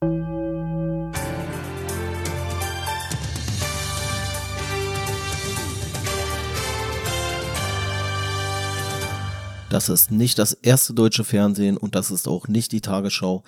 Das 0.00 0.10
ist 9.88 10.12
nicht 10.12 10.38
das 10.38 10.52
erste 10.52 10.94
deutsche 10.94 11.24
Fernsehen 11.24 11.76
und 11.76 11.96
das 11.96 12.12
ist 12.12 12.28
auch 12.28 12.46
nicht 12.46 12.70
die 12.72 12.80
Tagesschau. 12.80 13.42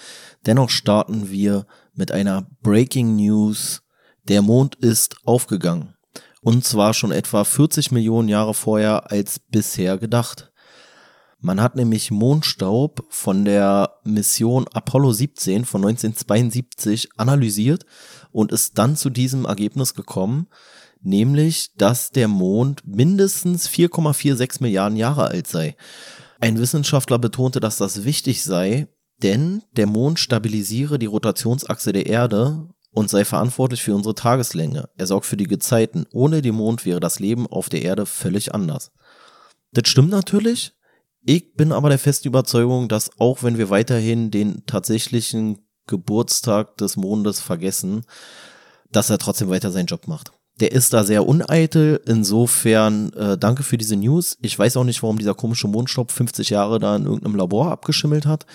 Dennoch 0.45 0.71
starten 0.71 1.31
wir 1.31 1.67
mit 1.95 2.13
einer 2.13 2.47
Breaking 2.63 3.17
News. 3.17 3.83
Der 4.25 4.43
Mond 4.43 4.75
ist 4.75 5.17
aufgegangen. 5.25 5.95
Und 6.43 6.65
zwar 6.65 6.95
schon 6.95 7.13
etwa 7.13 7.45
40 7.45 7.93
Millionen 7.93 8.29
Jahre 8.29 8.55
vorher 8.55 9.13
als 9.13 9.39
bisher 9.39 9.99
gedacht. 9.99 10.50
Man 11.41 11.61
hat 11.61 11.75
nämlich 11.75 12.11
Mondstaub 12.11 13.07
von 13.09 13.45
der 13.47 13.95
Mission 14.05 14.67
Apollo 14.73 15.13
17 15.13 15.65
von 15.65 15.83
1972 15.83 17.09
analysiert 17.17 17.87
und 18.31 18.53
ist 18.53 18.77
dann 18.77 18.95
zu 18.95 19.09
diesem 19.09 19.47
Ergebnis 19.47 19.95
gekommen, 19.95 20.49
nämlich, 21.01 21.75
dass 21.77 22.11
der 22.11 22.29
Mond 22.29 22.83
mindestens 22.87 23.69
4,46 23.71 24.59
Milliarden 24.61 24.99
Jahre 24.99 25.29
alt 25.29 25.47
sei. 25.47 25.77
Ein 26.41 26.59
Wissenschaftler 26.59 27.19
betonte, 27.19 27.59
dass 27.59 27.79
das 27.79 28.05
wichtig 28.05 28.43
sei, 28.43 28.89
denn 29.23 29.63
der 29.77 29.87
Mond 29.87 30.19
stabilisiere 30.19 30.99
die 30.99 31.07
Rotationsachse 31.07 31.93
der 31.93 32.07
Erde 32.07 32.69
und 32.93 33.09
sei 33.09 33.25
verantwortlich 33.25 33.83
für 33.83 33.95
unsere 33.95 34.15
Tageslänge. 34.15 34.89
Er 34.97 35.07
sorgt 35.07 35.27
für 35.27 35.37
die 35.37 35.47
Gezeiten. 35.47 36.07
Ohne 36.13 36.43
den 36.43 36.55
Mond 36.55 36.85
wäre 36.85 37.01
das 37.01 37.19
Leben 37.19 37.47
auf 37.47 37.69
der 37.69 37.83
Erde 37.83 38.05
völlig 38.05 38.55
anders. 38.55 38.91
Das 39.73 39.89
stimmt 39.89 40.11
natürlich. 40.11 40.75
Ich 41.23 41.55
bin 41.55 41.73
aber 41.73 41.89
der 41.89 41.99
festen 41.99 42.29
Überzeugung, 42.29 42.89
dass 42.89 43.11
auch 43.19 43.43
wenn 43.43 43.59
wir 43.59 43.71
weiterhin 43.71 44.31
den 44.31 44.65
tatsächlichen 44.67 45.59
Geburtstag 45.87 46.77
des 46.79 46.97
Mondes 46.97 47.41
vergessen, 47.41 48.05
dass 48.91 49.11
er 49.11 49.19
trotzdem 49.19 49.51
weiter 49.51 49.71
seinen 49.71 49.87
Job 49.87 50.09
macht. 50.09 50.33
Der 50.61 50.73
ist 50.73 50.93
da 50.93 51.05
sehr 51.05 51.27
uneitel. 51.27 52.01
Insofern 52.07 53.13
äh, 53.15 53.39
danke 53.39 53.63
für 53.63 53.79
diese 53.79 53.97
News. 53.97 54.37
Ich 54.43 54.59
weiß 54.59 54.77
auch 54.77 54.85
nicht, 54.85 55.03
warum 55.03 55.19
dieser 55.19 55.35
komische 55.35 55.69
Mondstaub 55.69 56.11
50 56.11 56.51
Jahre 56.51 56.79
da 56.79 56.97
in 56.97 57.05
irgendeinem 57.05 57.37
Labor 57.37 57.71
abgeschimmelt 57.71 58.27
hat. 58.27 58.47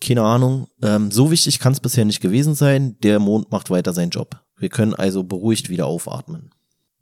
Keine 0.00 0.22
Ahnung. 0.22 0.68
Ähm, 0.82 1.10
so 1.10 1.30
wichtig 1.30 1.58
kann 1.58 1.72
es 1.72 1.80
bisher 1.80 2.04
nicht 2.04 2.20
gewesen 2.20 2.54
sein. 2.54 2.96
Der 3.02 3.18
Mond 3.18 3.50
macht 3.50 3.70
weiter 3.70 3.92
seinen 3.92 4.10
Job. 4.10 4.40
Wir 4.56 4.68
können 4.68 4.94
also 4.94 5.22
beruhigt 5.22 5.68
wieder 5.68 5.86
aufatmen. 5.86 6.50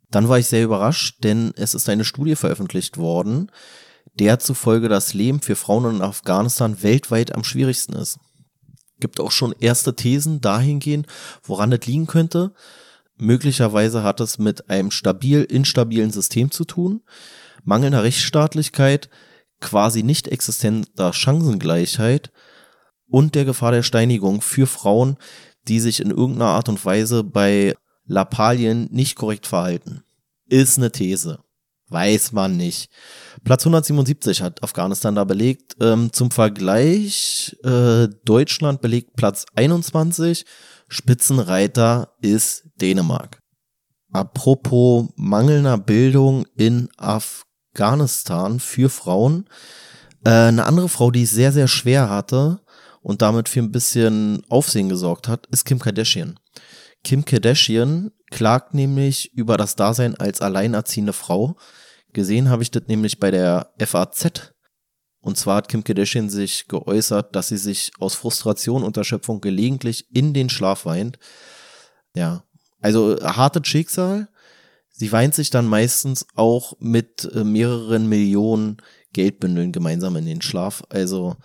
Dann 0.09 0.27
war 0.27 0.39
ich 0.39 0.47
sehr 0.47 0.63
überrascht, 0.63 1.23
denn 1.23 1.53
es 1.55 1.73
ist 1.73 1.87
eine 1.87 2.03
Studie 2.03 2.35
veröffentlicht 2.35 2.97
worden, 2.97 3.49
der 4.13 4.39
zufolge 4.39 4.89
das 4.89 5.13
Leben 5.13 5.41
für 5.41 5.55
Frauen 5.55 5.95
in 5.95 6.01
Afghanistan 6.01 6.83
weltweit 6.83 7.33
am 7.33 7.43
schwierigsten 7.43 7.93
ist. 7.93 8.19
Gibt 8.99 9.19
auch 9.19 9.31
schon 9.31 9.55
erste 9.59 9.95
Thesen 9.95 10.41
dahingehend, 10.41 11.07
woran 11.43 11.71
das 11.71 11.85
liegen 11.85 12.07
könnte. 12.07 12.53
Möglicherweise 13.17 14.03
hat 14.03 14.19
es 14.19 14.37
mit 14.37 14.69
einem 14.69 14.91
stabil 14.91 15.43
instabilen 15.43 16.11
System 16.11 16.51
zu 16.51 16.65
tun, 16.65 17.01
mangelnder 17.63 18.03
Rechtsstaatlichkeit, 18.03 19.09
quasi 19.59 20.03
nicht 20.03 20.27
existenter 20.27 21.13
Chancengleichheit 21.13 22.31
und 23.07 23.35
der 23.35 23.45
Gefahr 23.45 23.71
der 23.71 23.83
Steinigung 23.83 24.41
für 24.41 24.67
Frauen, 24.67 25.17
die 25.67 25.79
sich 25.79 25.99
in 25.99 26.09
irgendeiner 26.09 26.51
Art 26.51 26.69
und 26.69 26.83
Weise 26.83 27.23
bei 27.23 27.75
Lappalien 28.05 28.87
nicht 28.91 29.15
korrekt 29.15 29.47
verhalten. 29.47 30.03
Ist 30.47 30.77
eine 30.77 30.91
These. 30.91 31.39
Weiß 31.91 32.31
man 32.31 32.55
nicht. 32.55 32.89
Platz 33.43 33.63
177 33.65 34.41
hat 34.41 34.63
Afghanistan 34.63 35.13
da 35.13 35.25
belegt. 35.25 35.75
Ähm, 35.81 36.13
zum 36.13 36.31
Vergleich, 36.31 37.57
äh, 37.65 38.07
Deutschland 38.23 38.79
belegt 38.79 39.17
Platz 39.17 39.45
21 39.55 40.45
Spitzenreiter 40.87 42.15
ist 42.21 42.63
Dänemark. 42.79 43.39
Apropos 44.13 45.09
mangelnder 45.17 45.77
Bildung 45.77 46.45
in 46.55 46.87
Afghanistan 46.95 48.61
für 48.61 48.89
Frauen. 48.89 49.49
Äh, 50.23 50.29
eine 50.29 50.65
andere 50.65 50.87
Frau, 50.87 51.11
die 51.11 51.23
es 51.23 51.31
sehr, 51.31 51.51
sehr 51.51 51.67
schwer 51.67 52.09
hatte 52.09 52.61
und 53.01 53.21
damit 53.21 53.49
für 53.49 53.59
ein 53.59 53.71
bisschen 53.71 54.43
Aufsehen 54.47 54.87
gesorgt 54.87 55.27
hat, 55.27 55.45
ist 55.47 55.65
Kim 55.65 55.79
Kardashian. 55.79 56.39
Kim 57.03 57.25
Kardashian 57.25 58.11
klagt 58.31 58.73
nämlich 58.73 59.31
über 59.33 59.57
das 59.57 59.75
Dasein 59.75 60.15
als 60.15 60.41
alleinerziehende 60.41 61.13
Frau. 61.13 61.55
Gesehen 62.13 62.49
habe 62.49 62.63
ich 62.63 62.71
das 62.71 62.83
nämlich 62.87 63.19
bei 63.19 63.29
der 63.31 63.71
FAZ 63.77 64.53
und 65.21 65.37
zwar 65.37 65.57
hat 65.57 65.69
Kim 65.69 65.83
Kardashian 65.83 66.29
sich 66.29 66.67
geäußert, 66.67 67.35
dass 67.35 67.49
sie 67.49 67.57
sich 67.57 67.91
aus 67.99 68.15
Frustration 68.15 68.83
und 68.83 68.97
Erschöpfung 68.97 69.39
gelegentlich 69.39 70.07
in 70.13 70.33
den 70.33 70.49
Schlaf 70.49 70.85
weint. 70.85 71.19
Ja, 72.15 72.43
also 72.81 73.17
hartes 73.21 73.67
Schicksal. 73.67 74.27
Sie 74.89 75.11
weint 75.11 75.35
sich 75.35 75.51
dann 75.51 75.67
meistens 75.67 76.25
auch 76.35 76.73
mit 76.79 77.31
äh, 77.33 77.43
mehreren 77.43 78.09
Millionen 78.09 78.77
Geldbündeln 79.13 79.71
gemeinsam 79.71 80.15
in 80.15 80.25
den 80.25 80.41
Schlaf. 80.41 80.83
Also 80.89 81.35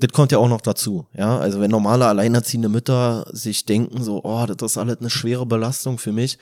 das 0.00 0.12
kommt 0.12 0.32
ja 0.32 0.38
auch 0.38 0.48
noch 0.48 0.60
dazu, 0.60 1.06
ja. 1.14 1.38
Also 1.38 1.60
wenn 1.60 1.70
normale 1.70 2.06
alleinerziehende 2.06 2.68
Mütter 2.68 3.26
sich 3.32 3.64
denken 3.66 4.02
so, 4.02 4.22
oh, 4.24 4.46
das 4.46 4.72
ist 4.72 4.78
alles 4.78 4.98
eine 4.98 5.10
schwere 5.10 5.46
Belastung 5.46 5.98
für 5.98 6.12
mich, 6.12 6.38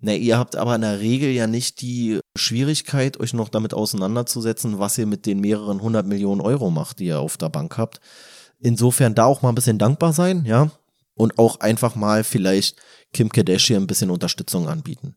na, 0.00 0.14
ihr 0.14 0.38
habt 0.38 0.54
aber 0.54 0.76
in 0.76 0.82
der 0.82 1.00
Regel 1.00 1.30
ja 1.30 1.48
nicht 1.48 1.80
die 1.80 2.20
Schwierigkeit, 2.36 3.18
euch 3.18 3.34
noch 3.34 3.48
damit 3.48 3.74
auseinanderzusetzen, 3.74 4.78
was 4.78 4.96
ihr 4.96 5.06
mit 5.06 5.26
den 5.26 5.40
mehreren 5.40 5.82
hundert 5.82 6.06
Millionen 6.06 6.40
Euro 6.40 6.70
macht, 6.70 7.00
die 7.00 7.06
ihr 7.06 7.18
auf 7.18 7.36
der 7.36 7.48
Bank 7.48 7.76
habt. 7.78 8.00
Insofern 8.60 9.16
da 9.16 9.24
auch 9.24 9.42
mal 9.42 9.48
ein 9.48 9.56
bisschen 9.56 9.78
dankbar 9.78 10.12
sein, 10.12 10.44
ja. 10.44 10.70
Und 11.14 11.38
auch 11.40 11.58
einfach 11.58 11.96
mal 11.96 12.22
vielleicht 12.22 12.76
Kim 13.12 13.28
Kardashian 13.30 13.82
ein 13.82 13.86
bisschen 13.88 14.10
Unterstützung 14.10 14.68
anbieten. 14.68 15.16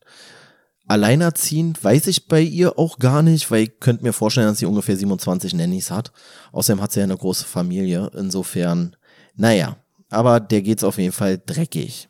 Alleinerziehend 0.91 1.81
weiß 1.81 2.07
ich 2.07 2.28
bei 2.28 2.41
ihr 2.41 2.78
auch 2.78 3.00
gar 3.00 3.22
nicht, 3.22 3.50
weil 3.50 3.63
ich 3.63 3.79
könnte 3.79 4.03
mir 4.03 4.12
vorstellen, 4.12 4.47
dass 4.47 4.57
sie 4.57 4.66
ungefähr 4.66 4.97
27 4.97 5.53
Nannies 5.53 5.90
hat. 5.90 6.12
Außerdem 6.52 6.81
hat 6.81 6.91
sie 6.91 7.00
ja 7.00 7.06
eine 7.06 7.16
große 7.16 7.46
Familie. 7.46 8.12
Insofern, 8.13 8.97
naja. 9.34 9.78
Aber 10.09 10.41
der 10.41 10.62
geht's 10.62 10.84
auf 10.84 10.97
jeden 10.97 11.13
Fall 11.13 11.41
dreckig. 11.46 12.09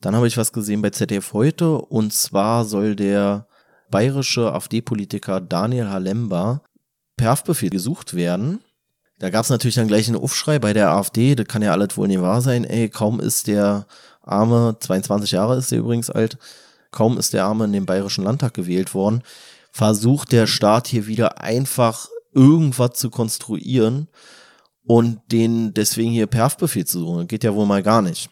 Dann 0.00 0.16
habe 0.16 0.28
ich 0.28 0.38
was 0.38 0.54
gesehen 0.54 0.80
bei 0.80 0.88
ZDF 0.88 1.34
heute 1.34 1.76
und 1.76 2.14
zwar 2.14 2.64
soll 2.64 2.96
der 2.96 3.46
bayerische 3.90 4.50
AfD-Politiker 4.50 5.42
Daniel 5.42 5.90
Halemba 5.90 6.62
per 7.18 7.32
Haftbefehl 7.32 7.68
gesucht 7.68 8.14
werden. 8.14 8.60
Da 9.18 9.28
gab 9.28 9.44
es 9.44 9.50
natürlich 9.50 9.74
dann 9.74 9.88
gleich 9.88 10.08
einen 10.08 10.16
Aufschrei 10.16 10.58
bei 10.58 10.72
der 10.72 10.92
AfD, 10.92 11.34
das 11.34 11.48
kann 11.48 11.60
ja 11.60 11.72
alles 11.72 11.98
wohl 11.98 12.08
nicht 12.08 12.22
wahr 12.22 12.40
sein. 12.40 12.64
Ey, 12.64 12.88
kaum 12.88 13.20
ist 13.20 13.46
der 13.46 13.86
Arme, 14.22 14.78
22 14.80 15.32
Jahre 15.32 15.58
ist 15.58 15.70
er 15.70 15.80
übrigens 15.80 16.08
alt, 16.08 16.38
kaum 16.92 17.18
ist 17.18 17.32
der 17.32 17.44
Arme 17.44 17.64
in 17.64 17.72
den 17.72 17.86
Bayerischen 17.86 18.24
Landtag 18.24 18.54
gewählt 18.54 18.94
worden, 18.94 19.22
versucht 19.72 20.32
der 20.32 20.46
Staat 20.46 20.86
hier 20.86 21.06
wieder 21.06 21.40
einfach 21.40 22.08
irgendwas 22.32 22.92
zu 22.92 23.10
konstruieren 23.10 24.08
und 24.84 25.20
den 25.30 25.74
deswegen 25.74 26.10
hier 26.12 26.26
per 26.26 26.44
Haftbefehl 26.44 26.86
zu 26.86 27.00
suchen. 27.00 27.28
Geht 27.28 27.44
ja 27.44 27.54
wohl 27.54 27.66
mal 27.66 27.82
gar 27.82 28.02
nicht. 28.02 28.30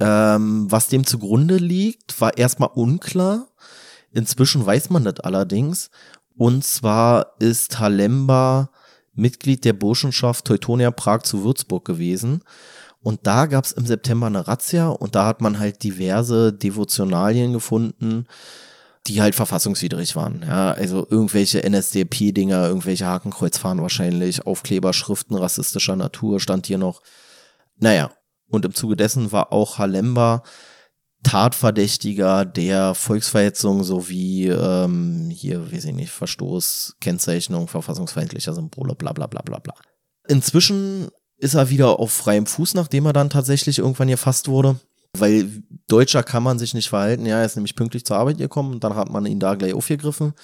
Ähm, 0.00 0.66
was 0.70 0.88
dem 0.88 1.06
zugrunde 1.06 1.56
liegt, 1.56 2.20
war 2.20 2.36
erstmal 2.36 2.70
unklar. 2.74 3.48
Inzwischen 4.10 4.64
weiß 4.64 4.90
man 4.90 5.04
das 5.04 5.20
allerdings. 5.20 5.90
Und 6.36 6.64
zwar 6.64 7.34
ist 7.38 7.78
Halemba 7.78 8.70
Mitglied 9.14 9.64
der 9.64 9.74
Burschenschaft 9.74 10.46
Teutonia 10.46 10.90
Prag 10.90 11.22
zu 11.22 11.44
Würzburg 11.44 11.84
gewesen. 11.84 12.42
Und 13.02 13.26
da 13.26 13.46
gab 13.46 13.64
es 13.64 13.72
im 13.72 13.86
September 13.86 14.28
eine 14.28 14.46
Razzia 14.46 14.88
und 14.88 15.14
da 15.14 15.26
hat 15.26 15.40
man 15.40 15.58
halt 15.58 15.82
diverse 15.82 16.52
Devotionalien 16.52 17.52
gefunden, 17.52 18.26
die 19.08 19.20
halt 19.20 19.34
verfassungswidrig 19.34 20.14
waren. 20.14 20.44
Ja, 20.46 20.70
also 20.70 21.06
irgendwelche 21.10 21.64
NSDP-Dinger, 21.64 22.68
irgendwelche 22.68 23.06
Hakenkreuzfahren 23.06 23.82
wahrscheinlich, 23.82 24.46
Aufkleberschriften 24.46 25.36
rassistischer 25.36 25.96
Natur 25.96 26.38
stand 26.38 26.66
hier 26.66 26.78
noch. 26.78 27.02
Naja, 27.76 28.12
und 28.48 28.64
im 28.64 28.74
Zuge 28.74 28.94
dessen 28.94 29.32
war 29.32 29.52
auch 29.52 29.78
Halemba 29.78 30.44
Tatverdächtiger 31.24 32.44
der 32.44 32.94
Volksverhetzung 32.94 33.84
sowie 33.84 34.48
ähm, 34.48 35.30
hier, 35.30 35.72
weiß 35.72 35.84
ich 35.86 35.94
nicht, 35.94 36.10
Verstoß, 36.10 36.96
Kennzeichnung 37.00 37.68
verfassungsfeindlicher 37.68 38.54
Symbole, 38.54 38.94
bla 38.94 39.12
bla 39.12 39.26
bla 39.26 39.40
bla 39.42 39.58
bla. 39.58 39.74
Inzwischen 40.28 41.08
ist 41.42 41.54
er 41.54 41.70
wieder 41.70 41.98
auf 41.98 42.12
freiem 42.12 42.46
Fuß, 42.46 42.74
nachdem 42.74 43.06
er 43.06 43.12
dann 43.12 43.28
tatsächlich 43.28 43.80
irgendwann 43.80 44.08
gefasst 44.08 44.46
wurde. 44.46 44.76
Weil 45.18 45.62
Deutscher 45.88 46.22
kann 46.22 46.44
man 46.44 46.58
sich 46.58 46.72
nicht 46.72 46.88
verhalten. 46.88 47.26
Ja, 47.26 47.40
er 47.40 47.44
ist 47.44 47.56
nämlich 47.56 47.74
pünktlich 47.74 48.04
zur 48.04 48.16
Arbeit 48.16 48.38
gekommen 48.38 48.72
und 48.72 48.84
dann 48.84 48.94
hat 48.94 49.10
man 49.10 49.26
ihn 49.26 49.40
da 49.40 49.56
gleich 49.56 49.74
aufgegriffen. 49.74 50.34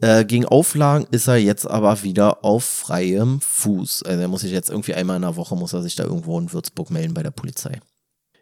Äh, 0.00 0.24
gegen 0.24 0.46
Auflagen 0.46 1.06
ist 1.10 1.26
er 1.26 1.36
jetzt 1.36 1.68
aber 1.68 2.04
wieder 2.04 2.44
auf 2.44 2.64
freiem 2.64 3.40
Fuß. 3.40 4.04
Also 4.04 4.20
er 4.20 4.28
muss 4.28 4.42
sich 4.42 4.52
jetzt 4.52 4.70
irgendwie 4.70 4.94
einmal 4.94 5.16
in 5.16 5.22
der 5.22 5.34
Woche, 5.34 5.56
muss 5.56 5.72
er 5.72 5.82
sich 5.82 5.96
da 5.96 6.04
irgendwo 6.04 6.38
in 6.38 6.52
Würzburg 6.52 6.90
melden 6.90 7.12
bei 7.12 7.24
der 7.24 7.32
Polizei. 7.32 7.80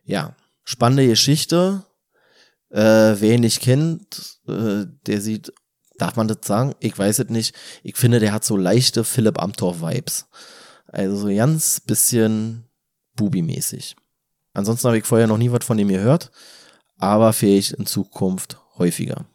Ja, 0.05 0.37
spannende 0.65 1.07
Geschichte. 1.07 1.85
Äh, 2.71 3.17
wer 3.19 3.35
ihn 3.35 3.41
nicht 3.41 3.63
kennt, 3.63 4.41
äh, 4.47 4.85
der 5.07 5.21
sieht, 5.23 5.55
darf 5.97 6.17
man 6.17 6.29
das 6.29 6.39
sagen? 6.45 6.75
Ich 6.81 6.97
weiß 6.97 7.19
es 7.21 7.31
nicht. 7.31 7.55
Ich 7.83 7.97
finde, 7.97 8.21
der 8.21 8.33
hat 8.33 8.45
so 8.45 8.59
leichte 8.59 9.05
Philipp 9.05 9.41
Amthor-Vibes. 9.41 10.27
Also 10.89 11.17
so 11.17 11.29
ganz 11.29 11.81
bisschen 11.81 12.65
Bubi-mäßig. 13.17 13.97
Ansonsten 14.55 14.89
habe 14.89 14.99
ich 14.99 15.05
vorher 15.05 15.27
noch 15.27 15.39
nie 15.39 15.53
was 15.53 15.65
von 15.65 15.79
ihm 15.79 15.89
gehört, 15.89 16.31
aber 16.97 17.33
vielleicht 17.33 17.73
in 17.73 17.87
Zukunft 17.87 18.59
häufiger. 18.79 19.27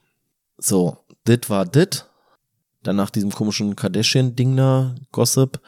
So, 0.57 0.97
dit 1.27 1.49
war 1.49 1.65
dit. 1.65 2.05
Dann 2.81 2.97
nach 2.97 3.09
diesem 3.09 3.31
komischen 3.31 3.75
Kardashian-Ding 3.75 4.57
da, 4.57 4.95
Gossip, 5.11 5.61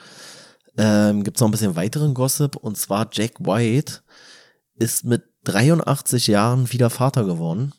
ähm, 0.78 1.24
gibt 1.24 1.38
es 1.38 1.42
noch 1.42 1.48
ein 1.48 1.52
bisschen 1.52 1.76
weiteren 1.76 2.14
Gossip. 2.14 2.58
Und 2.58 2.78
zwar 2.78 3.08
Jack 3.12 3.40
White 3.40 4.02
ist 4.76 5.06
mit 5.06 5.24
83 5.46 6.28
Jahren 6.28 6.72
wieder 6.74 6.90
Vater 6.90 7.24
geworden. 7.24 7.74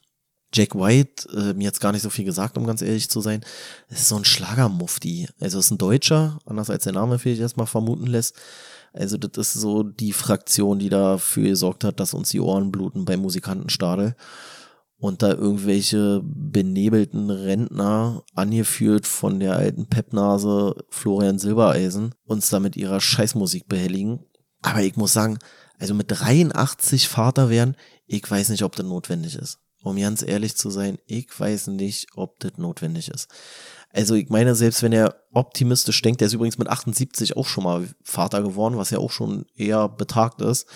Jack 0.56 0.74
White, 0.74 1.28
äh, 1.36 1.52
mir 1.52 1.64
jetzt 1.64 1.80
gar 1.80 1.92
nicht 1.92 2.02
so 2.02 2.10
viel 2.10 2.24
gesagt, 2.24 2.56
um 2.56 2.66
ganz 2.66 2.80
ehrlich 2.80 3.10
zu 3.10 3.20
sein, 3.20 3.44
ist 3.88 4.08
so 4.08 4.16
ein 4.16 4.24
Schlagermufti. 4.24 5.28
Also 5.40 5.58
ist 5.58 5.70
ein 5.70 5.78
Deutscher, 5.78 6.38
anders 6.46 6.70
als 6.70 6.84
der 6.84 6.94
Name 6.94 7.18
vielleicht 7.18 7.40
erstmal 7.40 7.66
vermuten 7.66 8.06
lässt. 8.06 8.34
Also 8.92 9.18
das 9.18 9.54
ist 9.54 9.60
so 9.60 9.82
die 9.82 10.14
Fraktion, 10.14 10.78
die 10.78 10.88
dafür 10.88 11.48
gesorgt 11.48 11.84
hat, 11.84 12.00
dass 12.00 12.14
uns 12.14 12.30
die 12.30 12.40
Ohren 12.40 12.72
bluten 12.72 13.04
beim 13.04 13.20
Musikantenstadel 13.20 14.16
und 14.98 15.22
da 15.22 15.32
irgendwelche 15.32 16.22
benebelten 16.24 17.28
Rentner, 17.28 18.24
angeführt 18.34 19.06
von 19.06 19.38
der 19.38 19.56
alten 19.56 19.86
Peppnase 19.86 20.74
Florian 20.88 21.38
Silbereisen, 21.38 22.14
uns 22.24 22.48
da 22.48 22.60
mit 22.60 22.76
ihrer 22.76 23.00
Scheißmusik 23.00 23.68
behelligen. 23.68 24.20
Aber 24.62 24.80
ich 24.80 24.96
muss 24.96 25.12
sagen, 25.12 25.38
also 25.78 25.92
mit 25.92 26.06
83 26.08 27.08
Vater 27.08 27.50
werden, 27.50 27.76
ich 28.06 28.28
weiß 28.28 28.48
nicht, 28.48 28.62
ob 28.62 28.74
das 28.76 28.86
notwendig 28.86 29.36
ist. 29.36 29.58
Um 29.86 29.96
ganz 29.96 30.22
ehrlich 30.22 30.56
zu 30.56 30.70
sein, 30.70 30.98
ich 31.06 31.28
weiß 31.38 31.68
nicht, 31.68 32.08
ob 32.16 32.40
das 32.40 32.52
notwendig 32.56 33.08
ist. 33.08 33.28
Also 33.92 34.14
ich 34.14 34.28
meine, 34.28 34.54
selbst 34.54 34.82
wenn 34.82 34.92
er 34.92 35.16
optimistisch 35.32 36.02
denkt, 36.02 36.20
der 36.20 36.26
ist 36.26 36.34
übrigens 36.34 36.58
mit 36.58 36.68
78 36.68 37.36
auch 37.36 37.46
schon 37.46 37.64
mal 37.64 37.88
Vater 38.02 38.42
geworden, 38.42 38.76
was 38.76 38.90
ja 38.90 38.98
auch 38.98 39.10
schon 39.10 39.46
eher 39.54 39.88
betagt 39.88 40.42
ist 40.42 40.66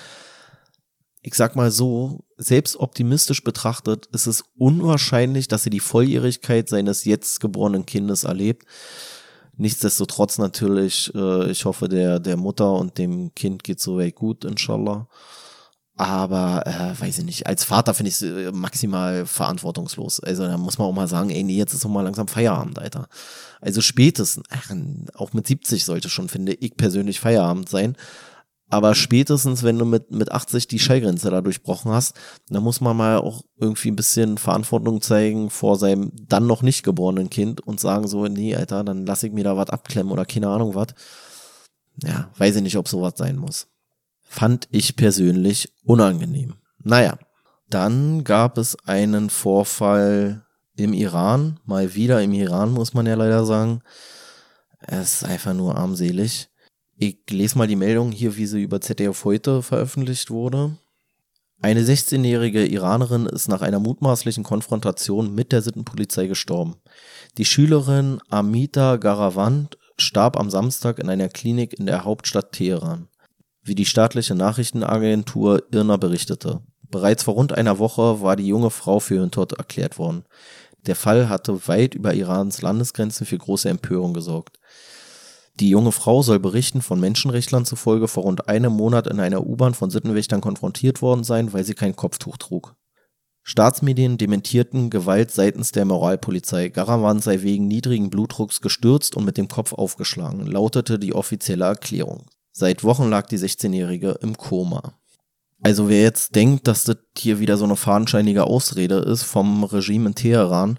ich 1.22 1.34
sag 1.34 1.54
mal 1.54 1.70
so, 1.70 2.24
selbst 2.38 2.76
optimistisch 2.76 3.44
betrachtet, 3.44 4.06
ist 4.06 4.26
es 4.26 4.44
unwahrscheinlich, 4.56 5.48
dass 5.48 5.66
er 5.66 5.70
die 5.70 5.80
Volljährigkeit 5.80 6.68
seines 6.68 7.04
jetzt 7.04 7.40
geborenen 7.40 7.84
Kindes 7.84 8.24
erlebt. 8.24 8.64
Nichtsdestotrotz 9.56 10.38
natürlich, 10.38 11.14
äh, 11.14 11.50
ich 11.50 11.66
hoffe, 11.66 11.88
der, 11.88 12.18
der 12.20 12.38
Mutter 12.38 12.72
und 12.72 12.96
dem 12.96 13.34
Kind 13.34 13.64
geht 13.64 13.80
so 13.80 13.98
weit 13.98 14.14
gut, 14.14 14.46
inshallah. 14.46 15.08
Aber, 15.96 16.66
äh, 16.66 16.98
weiß 16.98 17.18
ich 17.18 17.24
nicht, 17.24 17.46
als 17.46 17.64
Vater 17.64 17.92
finde 17.92 18.08
ich 18.08 18.14
es 18.14 18.22
äh, 18.22 18.52
maximal 18.52 19.26
verantwortungslos. 19.26 20.20
Also 20.20 20.46
da 20.46 20.56
muss 20.56 20.78
man 20.78 20.88
auch 20.88 20.94
mal 20.94 21.08
sagen, 21.08 21.30
ey, 21.30 21.42
nee, 21.42 21.56
jetzt 21.56 21.74
ist 21.74 21.84
doch 21.84 21.90
mal 21.90 22.02
langsam 22.02 22.26
Feierabend, 22.26 22.78
Alter. 22.78 23.06
Also 23.60 23.82
spätestens, 23.82 24.44
ach, 24.48 24.70
auch 25.14 25.34
mit 25.34 25.46
70 25.46 25.84
sollte 25.84 26.08
schon, 26.08 26.28
finde 26.28 26.54
ich 26.54 26.76
persönlich, 26.76 27.20
Feierabend 27.20 27.68
sein. 27.68 27.96
Aber 28.70 28.94
spätestens, 28.94 29.64
wenn 29.64 29.78
du 29.78 29.84
mit, 29.84 30.12
mit 30.12 30.30
80 30.30 30.68
die 30.68 30.78
Schallgrenze 30.78 31.28
da 31.28 31.40
durchbrochen 31.40 31.90
hast, 31.90 32.14
dann 32.48 32.62
muss 32.62 32.80
man 32.80 32.96
mal 32.96 33.18
auch 33.18 33.42
irgendwie 33.58 33.90
ein 33.90 33.96
bisschen 33.96 34.38
Verantwortung 34.38 35.02
zeigen 35.02 35.50
vor 35.50 35.76
seinem 35.76 36.12
dann 36.28 36.46
noch 36.46 36.62
nicht 36.62 36.84
geborenen 36.84 37.30
Kind 37.30 37.60
und 37.60 37.80
sagen 37.80 38.06
so, 38.06 38.26
nee, 38.26 38.54
Alter, 38.54 38.84
dann 38.84 39.06
lass 39.06 39.24
ich 39.24 39.32
mir 39.32 39.42
da 39.42 39.56
was 39.56 39.70
abklemmen 39.70 40.12
oder 40.12 40.24
keine 40.24 40.48
Ahnung 40.48 40.76
was. 40.76 40.94
Ja, 42.04 42.30
weiß 42.38 42.56
ich 42.56 42.62
nicht, 42.62 42.76
ob 42.76 42.88
sowas 42.88 43.14
sein 43.16 43.36
muss. 43.36 43.66
Fand 44.32 44.68
ich 44.70 44.94
persönlich 44.94 45.72
unangenehm. 45.82 46.54
Naja, 46.78 47.18
dann 47.68 48.22
gab 48.22 48.58
es 48.58 48.76
einen 48.86 49.28
Vorfall 49.28 50.46
im 50.76 50.92
Iran, 50.92 51.58
mal 51.64 51.96
wieder 51.96 52.22
im 52.22 52.32
Iran, 52.32 52.70
muss 52.70 52.94
man 52.94 53.06
ja 53.06 53.16
leider 53.16 53.44
sagen. 53.44 53.82
Es 54.86 55.14
ist 55.14 55.24
einfach 55.24 55.52
nur 55.52 55.74
armselig. 55.74 56.48
Ich 56.96 57.18
lese 57.28 57.58
mal 57.58 57.66
die 57.66 57.74
Meldung 57.74 58.12
hier, 58.12 58.36
wie 58.36 58.46
sie 58.46 58.62
über 58.62 58.80
ZDF 58.80 59.24
heute 59.24 59.64
veröffentlicht 59.64 60.30
wurde. 60.30 60.76
Eine 61.60 61.82
16-jährige 61.82 62.64
Iranerin 62.66 63.26
ist 63.26 63.48
nach 63.48 63.62
einer 63.62 63.80
mutmaßlichen 63.80 64.44
Konfrontation 64.44 65.34
mit 65.34 65.50
der 65.50 65.60
Sittenpolizei 65.60 66.28
gestorben. 66.28 66.76
Die 67.36 67.44
Schülerin 67.44 68.20
Amita 68.28 68.96
Garavand 68.96 69.76
starb 69.98 70.38
am 70.38 70.50
Samstag 70.50 71.00
in 71.00 71.10
einer 71.10 71.28
Klinik 71.28 71.74
in 71.74 71.86
der 71.86 72.04
Hauptstadt 72.04 72.52
Teheran, 72.52 73.08
wie 73.62 73.74
die 73.74 73.86
staatliche 73.86 74.34
Nachrichtenagentur 74.34 75.62
IRNA 75.70 75.96
berichtete. 75.96 76.62
Bereits 76.90 77.22
vor 77.22 77.34
rund 77.34 77.52
einer 77.52 77.78
Woche 77.78 78.20
war 78.20 78.36
die 78.36 78.46
junge 78.46 78.70
Frau 78.70 79.00
für 79.00 79.16
ihren 79.16 79.30
Tod 79.30 79.52
erklärt 79.52 79.98
worden. 79.98 80.24
Der 80.86 80.96
Fall 80.96 81.28
hatte 81.28 81.68
weit 81.68 81.94
über 81.94 82.14
Irans 82.14 82.62
Landesgrenzen 82.62 83.26
für 83.26 83.38
große 83.38 83.68
Empörung 83.68 84.14
gesorgt. 84.14 84.58
Die 85.60 85.68
junge 85.68 85.92
Frau 85.92 86.22
soll 86.22 86.38
Berichten 86.38 86.80
von 86.80 86.98
Menschenrechtlern 87.00 87.66
zufolge 87.66 88.08
vor 88.08 88.22
rund 88.22 88.48
einem 88.48 88.72
Monat 88.72 89.06
in 89.06 89.20
einer 89.20 89.46
U-Bahn 89.46 89.74
von 89.74 89.90
Sittenwächtern 89.90 90.40
konfrontiert 90.40 91.02
worden 91.02 91.22
sein, 91.22 91.52
weil 91.52 91.64
sie 91.64 91.74
kein 91.74 91.94
Kopftuch 91.94 92.38
trug. 92.38 92.76
Staatsmedien 93.42 94.16
dementierten 94.16 94.90
Gewalt 94.90 95.30
seitens 95.30 95.72
der 95.72 95.84
Moralpolizei. 95.84 96.68
Garawan 96.68 97.20
sei 97.20 97.42
wegen 97.42 97.66
niedrigen 97.66 98.10
Blutdrucks 98.10 98.60
gestürzt 98.60 99.16
und 99.16 99.24
mit 99.24 99.36
dem 99.36 99.48
Kopf 99.48 99.72
aufgeschlagen, 99.72 100.46
lautete 100.46 100.98
die 100.98 101.14
offizielle 101.14 101.64
Erklärung. 101.64 102.26
Seit 102.52 102.84
Wochen 102.84 103.08
lag 103.08 103.26
die 103.26 103.38
16-Jährige 103.38 104.18
im 104.22 104.36
Koma. 104.36 104.94
Also 105.62 105.88
wer 105.88 106.02
jetzt 106.02 106.34
denkt, 106.34 106.66
dass 106.66 106.84
das 106.84 106.96
hier 107.16 107.38
wieder 107.38 107.56
so 107.56 107.64
eine 107.64 107.76
fadenscheinige 107.76 108.44
Ausrede 108.44 108.96
ist 108.96 109.22
vom 109.22 109.64
Regime 109.64 110.08
in 110.08 110.14
Teheran, 110.14 110.78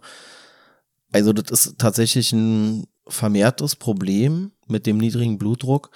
also 1.12 1.34
das 1.34 1.52
ist 1.52 1.78
tatsächlich 1.78 2.32
ein 2.32 2.88
vermehrtes 3.08 3.76
Problem 3.76 4.52
mit 4.68 4.86
dem 4.86 4.98
niedrigen 4.98 5.38
Blutdruck. 5.38 5.92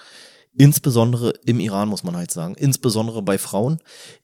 Insbesondere 0.58 1.34
im 1.44 1.60
Iran 1.60 1.88
muss 1.88 2.02
man 2.02 2.16
halt 2.16 2.30
sagen. 2.30 2.54
Insbesondere 2.54 3.22
bei 3.22 3.36
Frauen. 3.36 3.78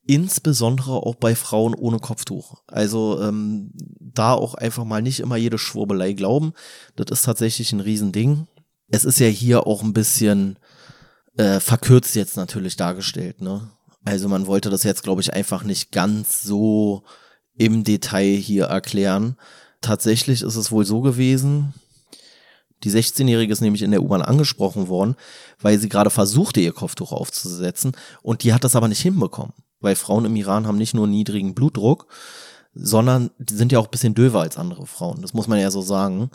Insbesondere 0.07 0.93
auch 0.93 1.15
bei 1.15 1.35
Frauen 1.35 1.75
ohne 1.75 1.99
Kopftuch. 1.99 2.63
Also 2.67 3.21
ähm, 3.21 3.73
da 4.01 4.33
auch 4.33 4.55
einfach 4.55 4.85
mal 4.85 5.03
nicht 5.03 5.21
immer 5.21 5.37
jede 5.37 5.59
Schwurbelei 5.59 6.15
glauben. 6.15 6.53
Das 6.97 7.11
ist 7.11 7.25
tatsächlich 7.25 7.73
ein 7.73 7.81
Riesending. 7.81 8.47
Es 8.89 9.05
ist 9.05 9.21
ja 9.21 9.27
hier 9.27 9.67
auch 9.67 9.83
ein 9.83 9.93
bisschen 9.93 10.59
äh, 11.37 11.61
verkürzt 11.61 12.15
jetzt 12.15 12.37
natürlich 12.37 12.77
dargestellt. 12.77 13.41
Ne? 13.41 13.69
Also 14.05 14.29
man 14.29 14.47
wollte 14.47 14.71
das 14.71 14.83
jetzt, 14.83 15.03
glaube 15.03 15.21
ich, 15.21 15.33
einfach 15.33 15.65
nicht 15.65 15.93
ganz 15.93 16.43
so 16.43 17.05
im 17.55 17.85
Detail 17.85 18.37
hier 18.37 18.65
erklären. 18.65 19.37
Tatsächlich 19.81 20.43
ist 20.43 20.57
es 20.57 20.71
wohl 20.71 20.85
so 20.85 21.01
gewesen, 21.01 21.75
die 22.85 22.91
16-Jährige 22.91 23.53
ist 23.53 23.61
nämlich 23.61 23.83
in 23.83 23.93
der 23.93 24.03
U-Bahn 24.03 24.23
angesprochen 24.23 24.89
worden, 24.89 25.15
weil 25.61 25.79
sie 25.79 25.89
gerade 25.89 26.11
versuchte, 26.11 26.61
ihr 26.61 26.73
Kopftuch 26.73 27.13
aufzusetzen 27.13 27.93
und 28.23 28.43
die 28.43 28.53
hat 28.53 28.65
das 28.65 28.77
aber 28.77 28.89
nicht 28.89 29.01
hinbekommen. 29.01 29.53
Weil 29.81 29.95
Frauen 29.97 30.25
im 30.25 30.37
Iran 30.37 30.67
haben 30.67 30.79
nicht 30.79 30.95
nur 30.95 31.07
niedrigen 31.07 31.55
Blutdruck, 31.55 32.07
sondern 32.75 33.31
die 33.39 33.55
sind 33.55 33.73
ja 33.73 33.79
auch 33.79 33.87
ein 33.87 33.91
bisschen 33.91 34.15
döver 34.15 34.41
als 34.41 34.57
andere 34.57 34.87
Frauen. 34.87 35.23
Das 35.23 35.35
muss 35.35 35.49
man 35.49 35.61
ja 35.61 35.71
so 35.71 35.83
sagen. 35.83 36.31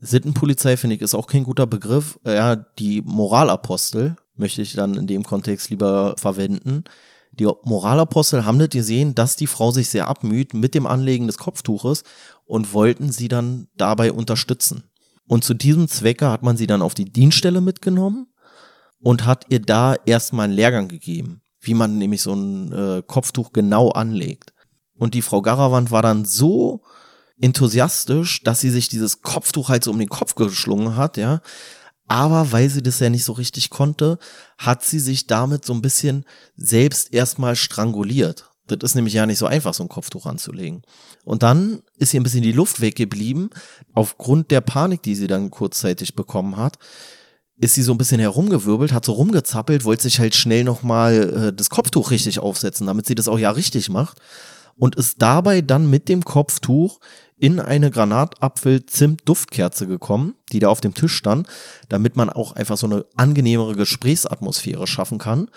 Sittenpolizei, 0.00 0.76
finde 0.76 0.96
ich, 0.96 1.02
ist 1.02 1.14
auch 1.14 1.26
kein 1.26 1.44
guter 1.44 1.66
Begriff. 1.66 2.18
Ja, 2.24 2.56
die 2.56 3.02
Moralapostel 3.02 4.16
möchte 4.38 4.62
ich 4.62 4.74
dann 4.74 4.94
in 4.94 5.06
dem 5.06 5.24
Kontext 5.24 5.70
lieber 5.70 6.14
verwenden. 6.16 6.84
Die 7.32 7.48
Moralapostel 7.64 8.44
haben 8.44 8.58
nicht 8.58 8.72
gesehen, 8.72 9.14
dass 9.14 9.36
die 9.36 9.46
Frau 9.46 9.70
sich 9.70 9.88
sehr 9.88 10.08
abmüht 10.08 10.54
mit 10.54 10.74
dem 10.74 10.86
Anlegen 10.86 11.26
des 11.26 11.38
Kopftuches 11.38 12.02
und 12.46 12.72
wollten 12.72 13.12
sie 13.12 13.28
dann 13.28 13.68
dabei 13.76 14.12
unterstützen. 14.12 14.84
Und 15.26 15.44
zu 15.44 15.54
diesem 15.54 15.88
Zwecke 15.88 16.30
hat 16.30 16.42
man 16.42 16.56
sie 16.56 16.66
dann 16.66 16.82
auf 16.82 16.94
die 16.94 17.04
Dienststelle 17.04 17.60
mitgenommen 17.60 18.28
und 19.00 19.26
hat 19.26 19.44
ihr 19.50 19.60
da 19.60 19.94
erstmal 20.06 20.44
einen 20.44 20.54
Lehrgang 20.54 20.88
gegeben, 20.88 21.42
wie 21.60 21.74
man 21.74 21.98
nämlich 21.98 22.22
so 22.22 22.32
ein 22.32 22.72
äh, 22.72 23.02
Kopftuch 23.06 23.52
genau 23.52 23.90
anlegt. 23.90 24.52
Und 24.94 25.14
die 25.14 25.22
Frau 25.22 25.42
Garavant 25.42 25.90
war 25.90 26.02
dann 26.02 26.24
so 26.24 26.82
enthusiastisch, 27.40 28.42
dass 28.42 28.60
sie 28.60 28.70
sich 28.70 28.88
dieses 28.88 29.22
Kopftuch 29.22 29.68
halt 29.68 29.84
so 29.84 29.92
um 29.92 29.98
den 29.98 30.08
Kopf 30.08 30.34
geschlungen 30.34 30.96
hat, 30.96 31.16
ja. 31.16 31.40
Aber 32.08 32.52
weil 32.52 32.70
sie 32.70 32.82
das 32.82 33.00
ja 33.00 33.10
nicht 33.10 33.24
so 33.24 33.32
richtig 33.32 33.70
konnte, 33.70 34.18
hat 34.56 34.82
sie 34.82 34.98
sich 34.98 35.26
damit 35.26 35.64
so 35.64 35.74
ein 35.74 35.82
bisschen 35.82 36.24
selbst 36.56 37.12
erstmal 37.12 37.54
stranguliert. 37.54 38.50
Das 38.66 38.78
ist 38.90 38.94
nämlich 38.94 39.14
ja 39.14 39.26
nicht 39.26 39.38
so 39.38 39.46
einfach, 39.46 39.74
so 39.74 39.82
ein 39.82 39.88
Kopftuch 39.88 40.26
anzulegen. 40.26 40.82
Und 41.24 41.42
dann 41.42 41.82
ist 41.96 42.12
ihr 42.12 42.20
ein 42.20 42.24
bisschen 42.24 42.42
die 42.42 42.52
Luft 42.52 42.80
weggeblieben. 42.80 43.50
Aufgrund 43.94 44.50
der 44.50 44.60
Panik, 44.60 45.02
die 45.02 45.14
sie 45.14 45.26
dann 45.26 45.50
kurzzeitig 45.50 46.14
bekommen 46.14 46.56
hat, 46.56 46.78
ist 47.60 47.74
sie 47.74 47.82
so 47.82 47.92
ein 47.92 47.98
bisschen 47.98 48.20
herumgewirbelt, 48.20 48.92
hat 48.92 49.04
so 49.04 49.12
rumgezappelt, 49.12 49.84
wollte 49.84 50.04
sich 50.04 50.20
halt 50.20 50.34
schnell 50.34 50.64
nochmal 50.64 51.48
äh, 51.48 51.52
das 51.52 51.70
Kopftuch 51.70 52.10
richtig 52.10 52.38
aufsetzen, 52.38 52.86
damit 52.86 53.06
sie 53.06 53.14
das 53.14 53.28
auch 53.28 53.38
ja 53.38 53.50
richtig 53.50 53.88
macht. 53.88 54.18
Und 54.76 54.94
ist 54.94 55.20
dabei 55.20 55.60
dann 55.60 55.90
mit 55.90 56.08
dem 56.08 56.24
Kopftuch 56.24 57.00
in 57.38 57.60
eine 57.60 57.90
Granatapfel-Zimt-Duftkerze 57.90 59.86
gekommen, 59.86 60.34
die 60.52 60.58
da 60.58 60.68
auf 60.68 60.80
dem 60.80 60.94
Tisch 60.94 61.14
stand, 61.14 61.46
damit 61.88 62.16
man 62.16 62.30
auch 62.30 62.52
einfach 62.52 62.76
so 62.76 62.86
eine 62.86 63.04
angenehmere 63.16 63.74
Gesprächsatmosphäre 63.74 64.86
schaffen 64.86 65.18
kann. 65.18 65.48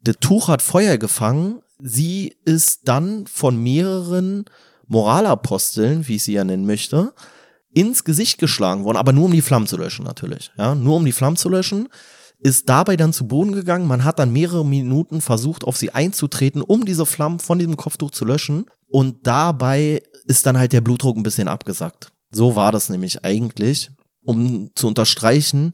Das 0.00 0.16
Tuch 0.20 0.48
hat 0.48 0.62
Feuer 0.62 0.96
gefangen, 0.98 1.62
Sie 1.80 2.36
ist 2.44 2.88
dann 2.88 3.26
von 3.26 3.62
mehreren 3.62 4.46
Moralaposteln, 4.88 6.08
wie 6.08 6.16
ich 6.16 6.24
sie 6.24 6.32
ja 6.32 6.44
nennen 6.44 6.66
möchte, 6.66 7.12
ins 7.72 8.02
Gesicht 8.02 8.38
geschlagen 8.38 8.84
worden, 8.84 8.96
aber 8.96 9.12
nur 9.12 9.26
um 9.26 9.32
die 9.32 9.42
Flammen 9.42 9.66
zu 9.66 9.76
löschen 9.76 10.04
natürlich. 10.04 10.50
Ja, 10.58 10.74
nur 10.74 10.96
um 10.96 11.04
die 11.04 11.12
Flammen 11.12 11.36
zu 11.36 11.48
löschen. 11.48 11.88
ist 12.40 12.68
dabei 12.68 12.96
dann 12.96 13.12
zu 13.12 13.26
Boden 13.26 13.52
gegangen. 13.52 13.86
Man 13.86 14.04
hat 14.04 14.18
dann 14.18 14.32
mehrere 14.32 14.64
Minuten 14.64 15.20
versucht, 15.20 15.64
auf 15.64 15.76
sie 15.76 15.90
einzutreten, 15.90 16.62
um 16.62 16.84
diese 16.84 17.06
Flammen 17.06 17.40
von 17.40 17.58
diesem 17.58 17.76
Kopftuch 17.76 18.10
zu 18.10 18.24
löschen. 18.24 18.66
Und 18.88 19.26
dabei 19.26 20.02
ist 20.26 20.46
dann 20.46 20.58
halt 20.58 20.72
der 20.72 20.80
Blutdruck 20.80 21.16
ein 21.16 21.22
bisschen 21.22 21.48
abgesackt. 21.48 22.12
So 22.30 22.56
war 22.56 22.72
das 22.72 22.88
nämlich 22.88 23.24
eigentlich. 23.24 23.90
Um 24.24 24.70
zu 24.74 24.88
unterstreichen, 24.88 25.72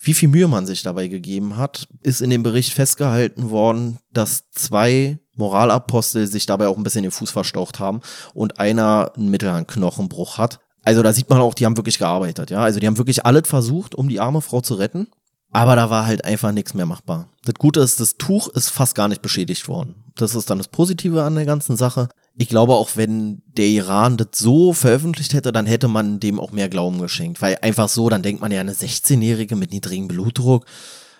wie 0.00 0.12
viel 0.12 0.28
Mühe 0.28 0.48
man 0.48 0.66
sich 0.66 0.82
dabei 0.82 1.08
gegeben 1.08 1.56
hat, 1.56 1.88
ist 2.02 2.20
in 2.20 2.28
dem 2.28 2.42
Bericht 2.42 2.74
festgehalten 2.74 3.48
worden, 3.48 3.98
dass 4.12 4.50
zwei 4.50 5.18
Moralapostel 5.36 6.26
sich 6.26 6.44
dabei 6.44 6.68
auch 6.68 6.76
ein 6.76 6.82
bisschen 6.82 7.02
den 7.02 7.10
Fuß 7.10 7.30
verstaucht 7.30 7.78
haben 7.78 8.02
und 8.34 8.60
einer 8.60 9.12
einen 9.16 9.30
Mittelhandknochenbruch 9.30 10.36
hat. 10.36 10.60
Also 10.82 11.02
da 11.02 11.12
sieht 11.14 11.30
man 11.30 11.40
auch, 11.40 11.54
die 11.54 11.64
haben 11.64 11.78
wirklich 11.78 11.98
gearbeitet, 11.98 12.50
ja. 12.50 12.62
Also 12.62 12.78
die 12.78 12.86
haben 12.86 12.98
wirklich 12.98 13.24
alles 13.24 13.48
versucht, 13.48 13.94
um 13.94 14.08
die 14.08 14.20
arme 14.20 14.42
Frau 14.42 14.60
zu 14.60 14.74
retten. 14.74 15.08
Aber 15.50 15.76
da 15.76 15.88
war 15.88 16.04
halt 16.04 16.24
einfach 16.24 16.52
nichts 16.52 16.74
mehr 16.74 16.84
machbar. 16.84 17.28
Das 17.44 17.54
Gute 17.54 17.80
ist, 17.80 18.00
das 18.00 18.16
Tuch 18.16 18.48
ist 18.48 18.70
fast 18.70 18.94
gar 18.94 19.08
nicht 19.08 19.22
beschädigt 19.22 19.68
worden. 19.68 19.94
Das 20.16 20.34
ist 20.34 20.50
dann 20.50 20.58
das 20.58 20.68
Positive 20.68 21.22
an 21.22 21.36
der 21.36 21.46
ganzen 21.46 21.76
Sache. 21.76 22.08
Ich 22.36 22.48
glaube 22.48 22.74
auch, 22.74 22.96
wenn 22.96 23.42
der 23.46 23.66
Iran 23.66 24.16
das 24.16 24.28
so 24.34 24.72
veröffentlicht 24.72 25.34
hätte, 25.34 25.52
dann 25.52 25.66
hätte 25.66 25.86
man 25.86 26.18
dem 26.18 26.40
auch 26.40 26.50
mehr 26.50 26.68
Glauben 26.68 26.98
geschenkt. 26.98 27.40
Weil 27.40 27.58
einfach 27.62 27.88
so, 27.88 28.08
dann 28.08 28.22
denkt 28.22 28.40
man 28.40 28.50
ja, 28.50 28.60
eine 28.60 28.72
16-Jährige 28.72 29.54
mit 29.54 29.70
niedrigem 29.70 30.08
Blutdruck, 30.08 30.66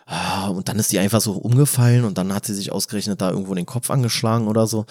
ah, 0.07 0.49
und 0.49 0.69
dann 0.69 0.79
ist 0.79 0.93
die 0.93 0.99
einfach 0.99 1.21
so 1.21 1.33
umgefallen 1.33 2.05
und 2.05 2.19
dann 2.19 2.35
hat 2.35 2.47
sie 2.47 2.55
sich 2.55 2.73
ausgerechnet 2.73 3.21
da 3.21 3.31
irgendwo 3.31 3.55
den 3.55 3.67
Kopf 3.67 3.91
angeschlagen 3.91 4.49
oder 4.49 4.67
so. 4.67 4.87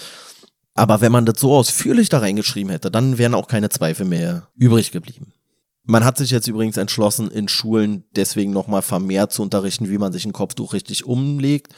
Aber 0.75 1.01
wenn 1.01 1.11
man 1.11 1.25
das 1.25 1.39
so 1.39 1.53
ausführlich 1.53 2.09
da 2.09 2.19
reingeschrieben 2.19 2.71
hätte, 2.71 2.89
dann 2.89 3.17
wären 3.17 3.35
auch 3.35 3.47
keine 3.47 3.69
Zweifel 3.69 4.05
mehr 4.05 4.47
übrig 4.55 4.91
geblieben. 4.91 5.33
Man 5.85 6.05
hat 6.05 6.17
sich 6.17 6.31
jetzt 6.31 6.47
übrigens 6.47 6.77
entschlossen, 6.77 7.29
in 7.29 7.49
Schulen 7.49 8.05
deswegen 8.15 8.53
nochmal 8.53 8.81
vermehrt 8.81 9.33
zu 9.33 9.41
unterrichten, 9.41 9.89
wie 9.89 9.97
man 9.97 10.13
sich 10.13 10.25
ein 10.25 10.31
Kopftuch 10.31 10.73
richtig 10.73 11.05
umlegt 11.05 11.73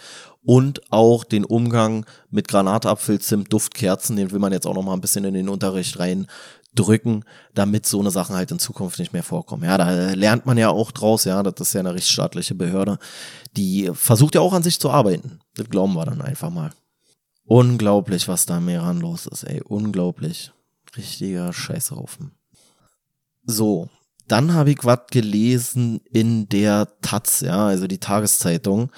und 0.45 0.91
auch 0.91 1.23
den 1.23 1.43
Umgang 1.43 2.05
mit 2.29 2.47
Granatapfel, 2.47 3.19
Zimt, 3.19 3.51
Duftkerzen, 3.51 4.15
den 4.15 4.31
will 4.31 4.39
man 4.39 4.53
jetzt 4.53 4.67
auch 4.67 4.75
nochmal 4.75 4.95
ein 4.95 5.01
bisschen 5.01 5.25
in 5.25 5.33
den 5.33 5.49
Unterricht 5.49 5.99
rein 5.99 6.27
drücken, 6.75 7.23
damit 7.53 7.85
so 7.85 7.99
eine 7.99 8.11
Sachen 8.11 8.35
halt 8.35 8.51
in 8.51 8.59
Zukunft 8.59 8.99
nicht 8.99 9.13
mehr 9.13 9.23
vorkommen. 9.23 9.63
Ja, 9.63 9.77
da 9.77 10.11
lernt 10.13 10.45
man 10.45 10.57
ja 10.57 10.69
auch 10.69 10.91
draus, 10.91 11.23
ja, 11.23 11.41
das 11.41 11.69
ist 11.69 11.73
ja 11.73 11.79
eine 11.79 11.93
rechtsstaatliche 11.93 12.53
Behörde, 12.53 12.99
die 13.55 13.89
versucht 13.93 14.35
ja 14.35 14.41
auch 14.41 14.53
an 14.53 14.63
sich 14.63 14.79
zu 14.79 14.89
arbeiten. 14.89 15.39
Das 15.55 15.69
glauben 15.69 15.93
wir 15.93 16.05
dann 16.05 16.21
einfach 16.21 16.49
mal. 16.49 16.71
Unglaublich, 17.45 18.27
was 18.27 18.45
da 18.45 18.57
im 18.57 18.69
Iran 18.69 18.99
los 18.99 19.25
ist, 19.27 19.43
ey, 19.43 19.61
unglaublich. 19.61 20.51
Richtiger 20.97 21.53
Scheißhaufen. 21.53 22.31
So, 23.45 23.89
dann 24.27 24.53
habe 24.53 24.71
ich 24.71 24.83
was 24.83 25.01
gelesen 25.11 26.01
in 26.11 26.49
der 26.49 26.87
Taz, 27.01 27.41
ja, 27.41 27.67
also 27.67 27.87
die 27.87 27.99
Tageszeitung. 27.99 28.91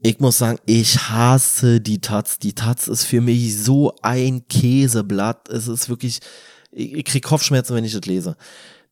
Ich 0.00 0.20
muss 0.20 0.38
sagen, 0.38 0.58
ich 0.64 0.96
hasse 1.08 1.80
die 1.80 2.00
Taz. 2.00 2.38
Die 2.38 2.54
Taz 2.54 2.86
ist 2.86 3.04
für 3.04 3.20
mich 3.20 3.58
so 3.60 3.94
ein 4.02 4.46
Käseblatt. 4.46 5.48
Es 5.48 5.66
ist 5.66 5.88
wirklich, 5.88 6.20
ich, 6.70 7.04
krieg 7.04 7.24
Kopfschmerzen, 7.24 7.74
wenn 7.74 7.84
ich 7.84 7.92
das 7.92 8.06
lese. 8.06 8.36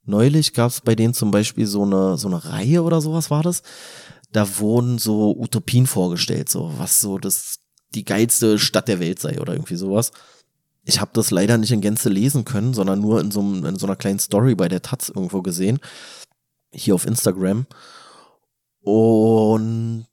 Neulich 0.05 0.53
gab 0.53 0.71
es 0.71 0.81
bei 0.81 0.97
denen 0.97 1.15
zum 1.15 1.31
Beispiel 1.31 1.67
so 1.67 1.83
eine, 1.85 2.17
so 2.17 2.27
eine 2.29 2.45
Reihe 2.45 2.83
oder 2.83 3.01
sowas 3.01 3.31
war 3.31 3.43
das. 3.43 3.63
Da 4.33 4.59
wurden 4.59 4.99
so 4.99 5.37
Utopien 5.39 5.87
vorgestellt, 5.87 6.49
so 6.49 6.73
was 6.77 7.01
so 7.01 7.19
das 7.19 7.61
die 7.95 8.05
geilste 8.05 8.59
Stadt 8.59 8.89
der 8.89 9.01
Welt 9.01 9.21
sei 9.21 9.41
oder 9.41 9.53
irgendwie 9.53 9.77
sowas. 9.77 10.11
Ich 10.85 11.01
habe 11.01 11.13
das 11.15 11.31
leider 11.31 11.57
nicht 11.57 11.73
in 11.73 11.81
Gänze 11.81 12.09
lesen 12.09 12.45
können, 12.45 12.75
sondern 12.75 13.01
nur 13.01 13.21
in 13.21 13.31
so, 13.31 13.41
in 13.41 13.77
so 13.77 13.87
einer 13.87 13.97
kleinen 13.97 14.19
Story 14.19 14.55
bei 14.55 14.69
der 14.69 14.83
Taz 14.83 15.09
irgendwo 15.09 15.43
gesehen. 15.43 15.79
Hier 16.73 16.95
auf 16.95 17.07
Instagram. 17.07 17.67
Und 18.83 20.06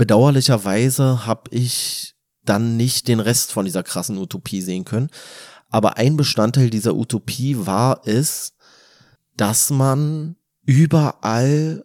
bedauerlicherweise 0.00 1.26
habe 1.26 1.54
ich 1.54 2.14
dann 2.42 2.78
nicht 2.78 3.06
den 3.06 3.20
Rest 3.20 3.52
von 3.52 3.66
dieser 3.66 3.82
krassen 3.82 4.16
Utopie 4.16 4.62
sehen 4.62 4.86
können. 4.86 5.10
Aber 5.68 5.98
ein 5.98 6.16
Bestandteil 6.16 6.70
dieser 6.70 6.94
Utopie 6.94 7.66
war 7.66 8.00
es, 8.06 8.54
dass 9.36 9.68
man 9.68 10.36
überall 10.64 11.84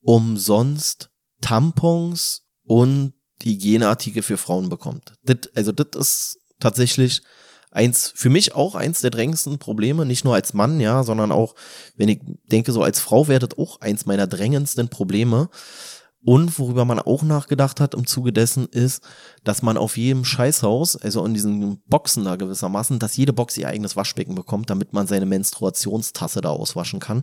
umsonst 0.00 1.10
Tampons 1.40 2.42
und 2.64 3.12
Hygieneartikel 3.40 4.24
für 4.24 4.38
Frauen 4.38 4.68
bekommt. 4.68 5.14
Das, 5.22 5.36
also 5.54 5.70
das 5.70 5.86
ist 5.94 6.40
tatsächlich 6.58 7.22
eins, 7.70 8.12
für 8.16 8.28
mich 8.28 8.56
auch 8.56 8.74
eins 8.74 9.02
der 9.02 9.10
drängendsten 9.10 9.60
Probleme, 9.60 10.04
nicht 10.04 10.24
nur 10.24 10.34
als 10.34 10.52
Mann, 10.52 10.80
ja, 10.80 11.04
sondern 11.04 11.30
auch, 11.30 11.54
wenn 11.94 12.08
ich 12.08 12.18
denke, 12.42 12.72
so 12.72 12.82
als 12.82 12.98
Frau 12.98 13.28
wäre 13.28 13.46
das 13.46 13.56
auch 13.56 13.80
eins 13.80 14.04
meiner 14.04 14.26
drängendsten 14.26 14.88
Probleme. 14.88 15.48
Und 16.24 16.56
worüber 16.58 16.84
man 16.84 17.00
auch 17.00 17.22
nachgedacht 17.22 17.80
hat 17.80 17.94
im 17.94 18.06
Zuge 18.06 18.32
dessen 18.32 18.66
ist, 18.66 19.02
dass 19.42 19.62
man 19.62 19.76
auf 19.76 19.96
jedem 19.96 20.24
Scheißhaus, 20.24 20.96
also 20.96 21.24
in 21.24 21.34
diesen 21.34 21.82
Boxen 21.86 22.24
da 22.24 22.36
gewissermaßen, 22.36 23.00
dass 23.00 23.16
jede 23.16 23.32
Box 23.32 23.56
ihr 23.56 23.68
eigenes 23.68 23.96
Waschbecken 23.96 24.36
bekommt, 24.36 24.70
damit 24.70 24.92
man 24.92 25.08
seine 25.08 25.26
Menstruationstasse 25.26 26.40
da 26.40 26.50
auswaschen 26.50 27.00
kann. 27.00 27.22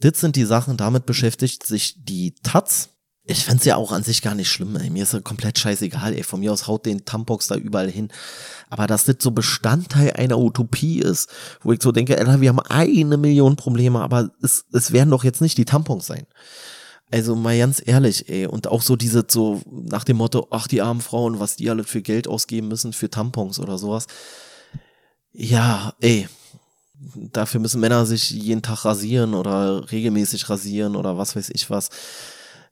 Das 0.00 0.20
sind 0.20 0.36
die 0.36 0.44
Sachen, 0.44 0.76
damit 0.76 1.04
beschäftigt 1.04 1.66
sich 1.66 2.02
die 2.02 2.34
Taz, 2.42 2.90
ich 3.30 3.44
find's 3.44 3.66
ja 3.66 3.76
auch 3.76 3.92
an 3.92 4.02
sich 4.02 4.22
gar 4.22 4.34
nicht 4.34 4.50
schlimm, 4.50 4.74
ey. 4.76 4.88
Mir 4.88 5.02
ist 5.02 5.12
ja 5.12 5.20
komplett 5.20 5.58
scheißegal, 5.58 6.14
ey. 6.14 6.22
Von 6.22 6.40
mir 6.40 6.50
aus 6.50 6.66
haut 6.66 6.86
den 6.86 7.04
Tampox 7.04 7.46
da 7.46 7.56
überall 7.56 7.90
hin. 7.90 8.08
Aber 8.70 8.86
dass 8.86 9.04
das 9.04 9.16
so 9.20 9.32
Bestandteil 9.32 10.12
einer 10.14 10.38
Utopie 10.38 11.00
ist, 11.00 11.28
wo 11.60 11.72
ich 11.72 11.82
so 11.82 11.92
denke, 11.92 12.16
Alter, 12.16 12.40
wir 12.40 12.48
haben 12.48 12.60
eine 12.60 13.18
Million 13.18 13.56
Probleme, 13.56 14.00
aber 14.00 14.30
es, 14.42 14.64
es 14.72 14.92
werden 14.92 15.10
doch 15.10 15.24
jetzt 15.24 15.42
nicht 15.42 15.58
die 15.58 15.66
Tampons 15.66 16.06
sein. 16.06 16.26
Also 17.10 17.34
mal 17.34 17.56
ganz 17.56 17.82
ehrlich, 17.84 18.28
ey. 18.28 18.46
Und 18.46 18.66
auch 18.66 18.82
so 18.82 18.96
diese, 18.96 19.24
so 19.28 19.62
nach 19.70 20.04
dem 20.04 20.18
Motto, 20.18 20.46
ach, 20.50 20.66
die 20.66 20.82
armen 20.82 21.00
Frauen, 21.00 21.40
was 21.40 21.56
die 21.56 21.70
alle 21.70 21.84
für 21.84 22.02
Geld 22.02 22.28
ausgeben 22.28 22.68
müssen 22.68 22.92
für 22.92 23.10
Tampons 23.10 23.58
oder 23.58 23.78
sowas. 23.78 24.06
Ja, 25.32 25.94
ey. 26.00 26.28
Dafür 27.14 27.60
müssen 27.60 27.80
Männer 27.80 28.06
sich 28.06 28.30
jeden 28.30 28.62
Tag 28.62 28.84
rasieren 28.84 29.34
oder 29.34 29.90
regelmäßig 29.90 30.50
rasieren 30.50 30.96
oder 30.96 31.16
was 31.16 31.36
weiß 31.36 31.50
ich 31.54 31.70
was 31.70 31.90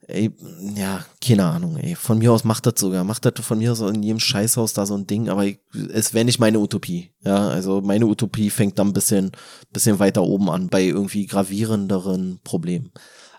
ey, 0.07 0.31
ja, 0.75 1.05
keine 1.21 1.45
Ahnung, 1.45 1.77
ey. 1.77 1.95
Von 1.95 2.17
mir 2.17 2.31
aus 2.31 2.43
macht 2.43 2.65
das 2.65 2.75
sogar. 2.77 3.03
Macht 3.03 3.25
das 3.25 3.45
von 3.45 3.57
mir 3.59 3.73
aus 3.73 3.81
in 3.81 4.03
jedem 4.03 4.19
Scheißhaus 4.19 4.73
da 4.73 4.85
so 4.85 4.95
ein 4.95 5.05
Ding, 5.05 5.29
aber 5.29 5.45
es 5.93 6.13
wäre 6.13 6.25
nicht 6.25 6.39
meine 6.39 6.59
Utopie. 6.59 7.11
Ja, 7.23 7.49
also 7.49 7.81
meine 7.81 8.05
Utopie 8.05 8.49
fängt 8.49 8.79
dann 8.79 8.87
ein 8.87 8.93
bisschen, 8.93 9.31
bisschen 9.71 9.99
weiter 9.99 10.23
oben 10.23 10.49
an, 10.49 10.69
bei 10.69 10.83
irgendwie 10.83 11.25
gravierenderen 11.25 12.39
Problemen. 12.43 12.91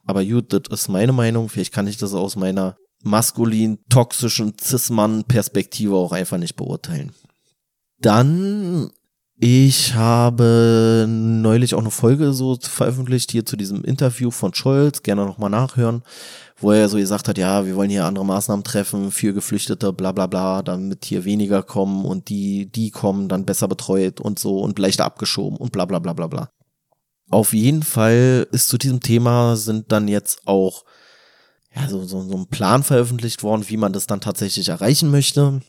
Aber 0.09 0.25
gut, 0.25 0.53
das 0.55 0.63
ist 0.71 0.89
meine 0.89 1.13
Meinung. 1.13 1.51
Vielleicht 1.51 1.75
kann 1.75 1.87
ich 1.87 1.99
das 1.99 2.15
aus 2.15 2.35
meiner 2.35 2.77
maskulin, 3.03 3.79
toxischen 3.91 4.55
Cis-Mann-Perspektive 4.59 5.95
auch 5.95 6.13
einfach 6.13 6.39
nicht 6.39 6.57
beurteilen. 6.57 7.13
Dann 8.01 8.91
ich 9.41 9.95
habe 9.95 11.07
neulich 11.09 11.75
auch 11.75 11.81
eine 11.81 11.93
Folge 11.93 12.33
so 12.33 12.59
veröffentlicht 12.61 13.31
hier 13.31 13.45
zu 13.45 13.57
diesem 13.57 13.85
Interview 13.85 14.33
von 14.33 14.53
Scholz, 14.53 15.03
gerne 15.03 15.27
nochmal 15.27 15.51
nachhören, 15.51 16.03
wo 16.57 16.73
er 16.73 16.89
so 16.89 16.97
gesagt 16.97 17.29
hat, 17.29 17.39
ja, 17.39 17.65
wir 17.65 17.77
wollen 17.77 17.91
hier 17.91 18.05
andere 18.05 18.25
Maßnahmen 18.25 18.65
treffen 18.65 19.13
für 19.13 19.35
Geflüchtete, 19.35 19.93
bla 19.93 20.11
bla 20.11 20.27
bla, 20.27 20.63
damit 20.63 21.05
hier 21.05 21.25
weniger 21.25 21.63
kommen 21.63 22.05
und 22.05 22.31
die, 22.31 22.67
die 22.73 22.91
kommen 22.91 23.29
dann 23.29 23.45
besser 23.45 23.69
betreut 23.69 24.21
und 24.21 24.41
so 24.41 24.59
und 24.59 24.79
leichter 24.79 25.05
abgeschoben 25.05 25.57
und 25.57 25.71
bla 25.71 25.85
bla 25.85 26.01
bla 26.01 26.15
bla 26.15 26.27
bla. 26.27 26.51
Auf 27.31 27.53
jeden 27.53 27.83
Fall 27.83 28.47
ist 28.53 28.69
zu 28.69 28.79
diesem 28.79 29.01
Thema 29.01 29.57
sind 29.57 29.93
dann 29.93 30.09
jetzt 30.09 30.47
auch 30.47 30.85
ja, 31.75 31.89
so, 31.89 32.05
so, 32.05 32.23
so 32.23 32.37
ein 32.37 32.49
Plan 32.49 32.83
veröffentlicht 32.83 33.43
worden, 33.43 33.69
wie 33.69 33.77
man 33.77 33.93
das 33.93 34.07
dann 34.07 34.21
tatsächlich 34.21 34.69
erreichen 34.69 35.11
möchte. 35.11 35.61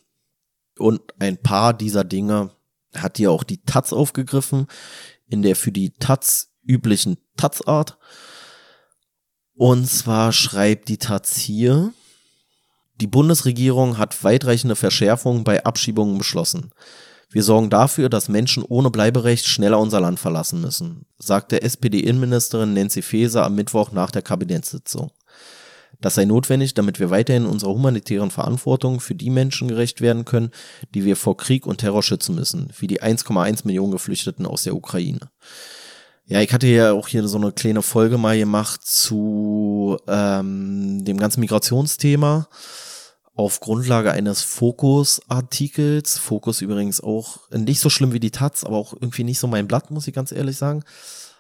Und 0.78 1.02
ein 1.20 1.38
paar 1.38 1.74
dieser 1.74 2.04
Dinge 2.04 2.52
hat 2.96 3.18
hier 3.18 3.32
auch 3.32 3.44
die 3.44 3.62
Taz 3.64 3.94
aufgegriffen, 3.94 4.68
in 5.28 5.42
der 5.42 5.56
für 5.56 5.72
die 5.72 5.92
Taz 5.92 6.50
üblichen 6.64 7.18
Taz-Art. 7.36 7.98
Und 9.54 9.88
zwar 9.88 10.32
schreibt 10.32 10.88
die 10.88 10.98
Taz 10.98 11.36
hier, 11.36 11.94
die 12.96 13.08
Bundesregierung 13.08 13.98
hat 13.98 14.24
weitreichende 14.24 14.76
Verschärfungen 14.76 15.44
bei 15.44 15.64
Abschiebungen 15.64 16.18
beschlossen. 16.18 16.72
Wir 17.32 17.44
sorgen 17.44 17.70
dafür, 17.70 18.10
dass 18.10 18.28
Menschen 18.28 18.64
ohne 18.64 18.90
Bleiberecht 18.90 19.46
schneller 19.48 19.80
unser 19.80 20.02
Land 20.02 20.20
verlassen 20.20 20.62
müssen, 20.62 21.06
sagte 21.20 21.62
SPD-Innenministerin 21.62 22.74
Nancy 22.74 23.04
Faeser 23.04 23.46
am 23.46 23.54
Mittwoch 23.54 23.92
nach 23.92 24.10
der 24.10 24.24
Kabinettssitzung. 24.24 25.12
Das 26.02 26.16
sei 26.16 26.26
notwendig, 26.26 26.74
damit 26.74 27.00
wir 27.00 27.12
weiterhin 27.12 27.46
unserer 27.46 27.72
humanitären 27.72 28.32
Verantwortung 28.32 29.00
für 29.00 29.16
die 29.16 29.30
Menschen 29.30 29.68
gerecht 29.68 30.02
werden 30.02 30.26
können, 30.26 30.52
die 30.96 31.06
wir 31.06 31.16
vor 31.16 31.38
Krieg 31.38 31.68
und 31.68 31.80
Terror 31.80 32.02
schützen 32.02 32.36
müssen, 32.36 32.72
wie 32.80 32.88
die 32.88 33.02
1,1 33.02 33.66
Millionen 33.66 33.92
Geflüchteten 33.92 34.46
aus 34.46 34.64
der 34.64 34.76
Ukraine. 34.76 35.30
Ja, 36.26 36.42
ich 36.42 36.54
hatte 36.54 36.68
ja 36.68 36.94
auch 36.94 37.08
hier 37.08 37.28
so 37.28 37.38
eine 37.38 37.52
kleine 37.52 37.82
Folge 37.82 38.18
mal 38.18 38.38
gemacht 38.38 38.86
zu 38.86 39.98
ähm, 40.08 41.04
dem 41.04 41.18
ganzen 41.18 41.42
Migrationsthema 41.42 42.48
auf 43.40 43.62
Grundlage 43.62 44.12
eines 44.12 44.42
Fokus-Artikels. 44.42 46.18
Fokus 46.18 46.60
übrigens 46.60 47.00
auch 47.00 47.50
nicht 47.52 47.80
so 47.80 47.90
schlimm 47.90 48.12
wie 48.12 48.20
die 48.20 48.32
Taz, 48.32 48.66
aber 48.66 48.76
auch 48.76 48.92
irgendwie 48.92 49.24
nicht 49.24 49.40
so 49.40 49.48
mein 49.48 49.66
Blatt, 49.66 49.92
muss 49.92 50.10
ich 50.10 50.14
ganz 50.14 50.34
ehrlich 50.34 50.58
sagen. 50.58 50.84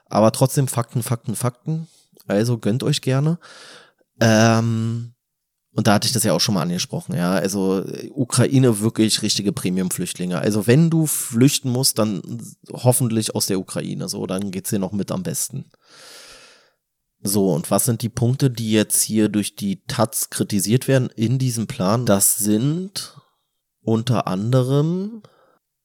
Aber 0.05 0.31
trotzdem 0.31 0.69
Fakten, 0.69 1.03
Fakten, 1.03 1.35
Fakten. 1.35 1.89
Also 2.25 2.57
gönnt 2.57 2.83
euch 2.83 3.01
gerne. 3.01 3.37
Ähm, 4.21 5.11
und 5.75 5.87
da 5.87 5.95
hatte 5.95 6.07
ich 6.07 6.13
das 6.13 6.23
ja 6.23 6.31
auch 6.31 6.39
schon 6.39 6.55
mal 6.55 6.61
angesprochen, 6.61 7.15
ja. 7.15 7.33
Also 7.33 7.83
Ukraine 8.15 8.79
wirklich 8.79 9.21
richtige 9.21 9.51
Premium-Flüchtlinge. 9.51 10.39
Also 10.39 10.67
wenn 10.67 10.89
du 10.89 11.05
flüchten 11.05 11.69
musst, 11.69 11.99
dann 11.99 12.21
hoffentlich 12.71 13.35
aus 13.35 13.47
der 13.47 13.59
Ukraine. 13.59 14.07
So, 14.07 14.25
dann 14.25 14.51
geht's 14.51 14.69
dir 14.69 14.79
noch 14.79 14.93
mit 14.93 15.11
am 15.11 15.23
besten. 15.23 15.65
So, 17.21 17.51
und 17.51 17.69
was 17.69 17.85
sind 17.85 18.01
die 18.01 18.09
Punkte, 18.09 18.49
die 18.49 18.71
jetzt 18.71 19.01
hier 19.01 19.29
durch 19.29 19.55
die 19.55 19.83
Taz 19.85 20.29
kritisiert 20.29 20.87
werden 20.87 21.09
in 21.15 21.37
diesem 21.37 21.67
Plan? 21.67 22.05
Das 22.05 22.37
sind 22.37 23.17
unter 23.81 24.27
anderem, 24.27 25.21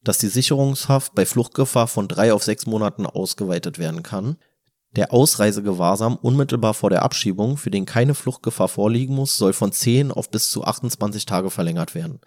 dass 0.03 0.19
die 0.19 0.29
Sicherungshaft 0.29 1.15
bei 1.15 1.27
Fluchtgefahr 1.27 1.89
von 1.89 2.07
drei 2.09 2.33
auf 2.33 2.45
sechs 2.45 2.67
Monaten 2.67 3.07
ausgeweitet 3.07 3.79
werden 3.79 4.03
kann 4.03 4.37
der 4.97 5.13
Ausreisegewahrsam 5.13 6.17
unmittelbar 6.17 6.75
vor 6.75 6.91
der 6.91 7.03
Abschiebung, 7.03 7.57
für 7.57 7.71
den 7.71 7.87
keine 7.87 8.15
Fluchtgefahr 8.15 8.69
vorliegen 8.69 9.15
muss, 9.15 9.37
soll 9.37 9.53
von 9.53 9.73
10 9.73 10.13
auf 10.13 10.31
bis 10.31 10.51
zu 10.51 10.65
28 10.65 11.27
Tage 11.27 11.51
verlängert 11.51 11.95
werden. 11.95 12.21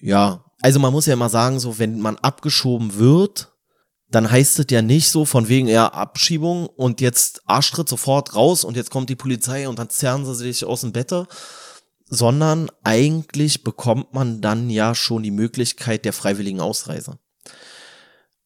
Ja, 0.00 0.44
also 0.62 0.80
man 0.80 0.92
muss 0.92 1.06
ja 1.06 1.12
immer 1.12 1.28
sagen, 1.28 1.60
so 1.60 1.78
wenn 1.78 2.00
man 2.00 2.16
abgeschoben 2.16 2.96
wird, 2.96 3.49
dann 4.10 4.30
heißt 4.30 4.58
es 4.58 4.66
ja 4.70 4.82
nicht 4.82 5.08
so 5.08 5.24
von 5.24 5.48
wegen 5.48 5.68
ja 5.68 5.86
Abschiebung 5.86 6.66
und 6.66 7.00
jetzt 7.00 7.42
Arschtritt 7.46 7.88
sofort 7.88 8.34
raus 8.34 8.64
und 8.64 8.76
jetzt 8.76 8.90
kommt 8.90 9.08
die 9.08 9.16
Polizei 9.16 9.68
und 9.68 9.78
dann 9.78 9.88
zerren 9.88 10.26
sie 10.26 10.34
sich 10.34 10.64
aus 10.64 10.80
dem 10.80 10.92
Bett, 10.92 11.12
sondern 12.06 12.70
eigentlich 12.82 13.62
bekommt 13.62 14.12
man 14.12 14.40
dann 14.40 14.68
ja 14.68 14.94
schon 14.96 15.22
die 15.22 15.30
Möglichkeit 15.30 16.04
der 16.04 16.12
freiwilligen 16.12 16.60
Ausreise. 16.60 17.18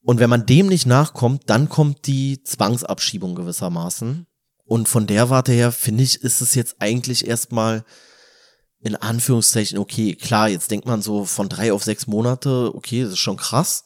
Und 0.03 0.21
wenn 0.21 0.29
man 0.29 0.45
dem 0.45 0.67
nicht 0.67 0.85
nachkommt, 0.85 1.45
dann 1.47 1.71
kommt 1.71 2.07
die 2.07 2.43
Zwangsabschiebung 2.43 3.35
gewissermaßen. 3.35 4.27
Und 4.67 4.89
von 4.89 5.07
der 5.07 5.31
Warte 5.31 5.53
her, 5.53 5.73
finde 5.73 6.05
ich, 6.05 6.23
ist 6.23 6.43
es 6.43 6.55
jetzt 6.55 6.77
eigentlich 6.79 7.27
erstmal 7.27 7.85
in 8.81 8.97
Anführungszeichen 8.97 9.79
okay. 9.79 10.15
Klar, 10.15 10.51
jetzt 10.51 10.71
denkt 10.71 10.87
man 10.87 11.01
so 11.01 11.25
von 11.25 11.49
drei 11.49 11.73
auf 11.73 11.85
sechs 11.85 12.07
Monate, 12.07 12.71
okay, 12.75 13.03
das 13.03 13.13
ist 13.13 13.19
schon 13.19 13.39
krass. 13.39 13.85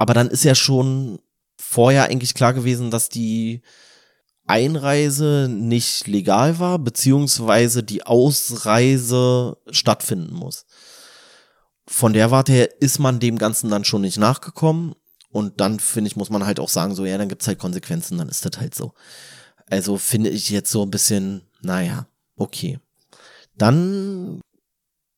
Aber 0.00 0.14
dann 0.14 0.28
ist 0.28 0.44
ja 0.44 0.54
schon 0.54 1.18
vorher 1.60 2.04
eigentlich 2.04 2.32
klar 2.32 2.54
gewesen, 2.54 2.90
dass 2.90 3.10
die 3.10 3.60
Einreise 4.46 5.46
nicht 5.50 6.06
legal 6.06 6.58
war, 6.58 6.78
beziehungsweise 6.78 7.82
die 7.82 8.04
Ausreise 8.04 9.58
stattfinden 9.70 10.34
muss. 10.34 10.64
Von 11.86 12.14
der 12.14 12.30
Warte 12.30 12.50
her 12.50 12.80
ist 12.80 12.98
man 12.98 13.20
dem 13.20 13.36
Ganzen 13.36 13.68
dann 13.68 13.84
schon 13.84 14.00
nicht 14.00 14.16
nachgekommen 14.16 14.94
und 15.32 15.60
dann, 15.60 15.78
finde 15.78 16.08
ich, 16.08 16.16
muss 16.16 16.30
man 16.30 16.46
halt 16.46 16.60
auch 16.60 16.70
sagen, 16.70 16.94
so, 16.94 17.04
ja, 17.04 17.18
dann 17.18 17.28
gibt's 17.28 17.46
halt 17.46 17.58
Konsequenzen, 17.58 18.16
dann 18.16 18.30
ist 18.30 18.46
das 18.46 18.58
halt 18.58 18.74
so. 18.74 18.94
Also 19.68 19.98
finde 19.98 20.30
ich 20.30 20.48
jetzt 20.48 20.70
so 20.70 20.82
ein 20.82 20.90
bisschen, 20.90 21.42
naja, 21.60 22.06
okay. 22.36 22.78
Dann, 23.54 24.40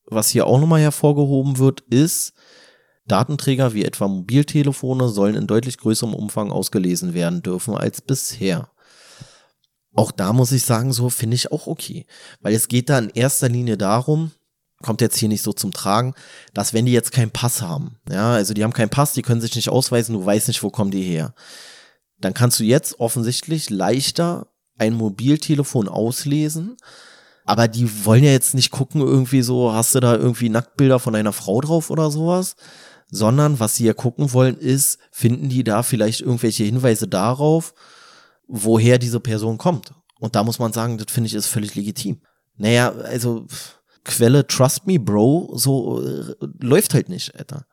was 0.07 0.31
hier 0.31 0.49
auch 0.49 0.59
nochmal 0.59 0.81
hervorgehoben 0.81 1.59
wird, 1.59 1.83
ist, 1.83 2.33
Datenträger 3.07 3.75
wie 3.75 3.85
etwa 3.85 4.09
Mobiltelefone 4.09 5.09
sollen 5.09 5.35
in 5.35 5.47
deutlich 5.47 5.79
größerem 5.79 6.15
Umfang 6.15 6.53
ausgelesen 6.53 7.15
werden 7.15 7.43
dürfen 7.43 7.77
als 7.77 8.01
bisher. 8.01 8.69
Auch 9.95 10.13
da 10.13 10.33
muss 10.33 10.53
ich 10.53 10.65
sagen, 10.65 10.93
so 10.93 11.11
finde 11.11 11.35
ich 11.35 11.53
auch 11.53 11.67
okay. 11.67 12.07
Weil 12.41 12.55
es 12.55 12.69
geht 12.69 12.89
da 12.89 12.99
in 12.99 13.11
erster 13.11 13.49
Linie 13.49 13.77
darum, 13.77 14.33
kommt 14.83 15.01
jetzt 15.01 15.17
hier 15.17 15.29
nicht 15.29 15.43
so 15.43 15.53
zum 15.53 15.73
Tragen, 15.73 16.15
dass 16.55 16.73
wenn 16.73 16.87
die 16.87 16.93
jetzt 16.93 17.13
keinen 17.13 17.31
Pass 17.31 17.63
haben, 17.63 17.99
ja, 18.11 18.33
also 18.33 18.53
die 18.53 18.65
haben 18.65 18.73
keinen 18.73 18.91
Pass, 18.91 19.13
die 19.13 19.23
können 19.23 19.41
sich 19.41 19.55
nicht 19.55 19.69
ausweisen, 19.69 20.15
du 20.15 20.25
weißt 20.25 20.49
nicht, 20.49 20.63
wo 20.63 20.71
kommen 20.71 20.91
die 20.91 21.03
her, 21.03 21.35
dann 22.19 22.35
kannst 22.35 22.59
du 22.61 22.65
jetzt 22.65 23.01
offensichtlich 23.01 23.71
leichter 23.71 24.49
ein 24.79 24.95
Mobiltelefon 24.95 25.89
auslesen, 25.89 26.77
aber 27.45 27.69
die 27.69 28.05
wollen 28.05 28.25
ja 28.25 28.31
jetzt 28.31 28.55
nicht 28.55 28.71
gucken, 28.71 29.01
irgendwie 29.01 29.43
so, 29.43 29.73
hast 29.73 29.95
du 29.95 30.01
da 30.01 30.15
irgendwie 30.15 30.49
Nacktbilder 30.49 30.99
von 30.99 31.15
einer 31.15 31.33
Frau 31.33 31.61
drauf 31.61 31.91
oder 31.91 32.11
sowas, 32.11 32.57
sondern 33.13 33.61
was 33.61 33.77
sie 33.77 33.85
ja 33.85 33.93
gucken 33.93 34.33
wollen 34.33 34.57
ist, 34.57 34.99
finden 35.13 35.51
die 35.51 35.63
da 35.63 35.83
vielleicht 35.83 36.23
irgendwelche 36.23 36.65
Hinweise 36.65 37.07
darauf, 37.07 37.75
woher 38.49 38.99
diese 38.99 39.21
Person 39.21 39.59
kommt. 39.59 39.93
Und 40.19 40.35
da 40.35 40.43
muss 40.43 40.59
man 40.59 40.73
sagen, 40.73 40.97
das 40.97 41.13
finde 41.13 41.29
ich 41.29 41.35
ist 41.35 41.47
völlig 41.47 41.75
legitim. 41.75 42.23
Naja, 42.57 42.91
also, 42.91 43.47
Quelle 44.05 44.47
Trust 44.47 44.87
Me 44.87 44.99
Bro, 44.99 45.53
so 45.57 46.03
äh, 46.03 46.35
läuft 46.61 46.95
halt 46.95 47.09
nicht, 47.09 47.37
Alter. 47.37 47.67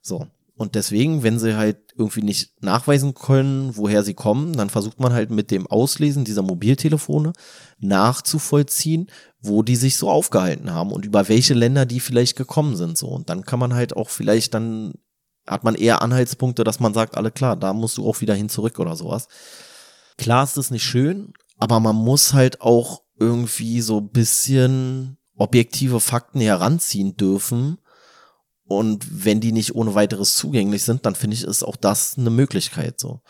So. 0.00 0.26
Und 0.56 0.74
deswegen, 0.74 1.22
wenn 1.22 1.38
sie 1.38 1.56
halt 1.56 1.92
irgendwie 1.96 2.22
nicht 2.22 2.62
nachweisen 2.62 3.12
können, 3.12 3.76
woher 3.76 4.02
sie 4.02 4.14
kommen, 4.14 4.54
dann 4.54 4.70
versucht 4.70 4.98
man 5.00 5.12
halt 5.12 5.30
mit 5.30 5.50
dem 5.50 5.66
Auslesen 5.66 6.24
dieser 6.24 6.42
Mobiltelefone 6.42 7.34
nachzuvollziehen, 7.78 9.08
wo 9.40 9.62
die 9.62 9.76
sich 9.76 9.98
so 9.98 10.08
aufgehalten 10.08 10.72
haben 10.72 10.92
und 10.92 11.04
über 11.04 11.28
welche 11.28 11.52
Länder 11.52 11.84
die 11.84 12.00
vielleicht 12.00 12.36
gekommen 12.36 12.74
sind, 12.74 12.96
so. 12.96 13.08
Und 13.08 13.28
dann 13.28 13.44
kann 13.44 13.58
man 13.58 13.74
halt 13.74 13.96
auch 13.96 14.08
vielleicht 14.08 14.54
dann 14.54 14.94
hat 15.46 15.62
man 15.62 15.74
eher 15.74 16.02
Anhaltspunkte, 16.02 16.64
dass 16.64 16.80
man 16.80 16.94
sagt, 16.94 17.16
alle 17.16 17.30
klar, 17.30 17.56
da 17.56 17.72
musst 17.72 17.98
du 17.98 18.08
auch 18.08 18.20
wieder 18.20 18.34
hin 18.34 18.48
zurück 18.48 18.78
oder 18.78 18.96
sowas. 18.96 19.28
Klar 20.18 20.44
ist 20.44 20.56
es 20.56 20.70
nicht 20.70 20.84
schön, 20.84 21.32
aber 21.58 21.80
man 21.80 21.96
muss 21.96 22.32
halt 22.32 22.60
auch 22.60 23.02
irgendwie 23.18 23.80
so 23.80 24.00
bisschen 24.00 25.18
objektive 25.36 26.00
Fakten 26.00 26.40
heranziehen 26.40 27.16
dürfen. 27.16 27.78
Und 28.66 29.24
wenn 29.24 29.40
die 29.40 29.52
nicht 29.52 29.74
ohne 29.74 29.94
weiteres 29.94 30.34
zugänglich 30.34 30.82
sind, 30.82 31.06
dann 31.06 31.14
finde 31.14 31.34
ich, 31.34 31.44
ist 31.44 31.62
auch 31.62 31.76
das 31.76 32.18
eine 32.18 32.30
Möglichkeit 32.30 33.00
so. 33.00 33.20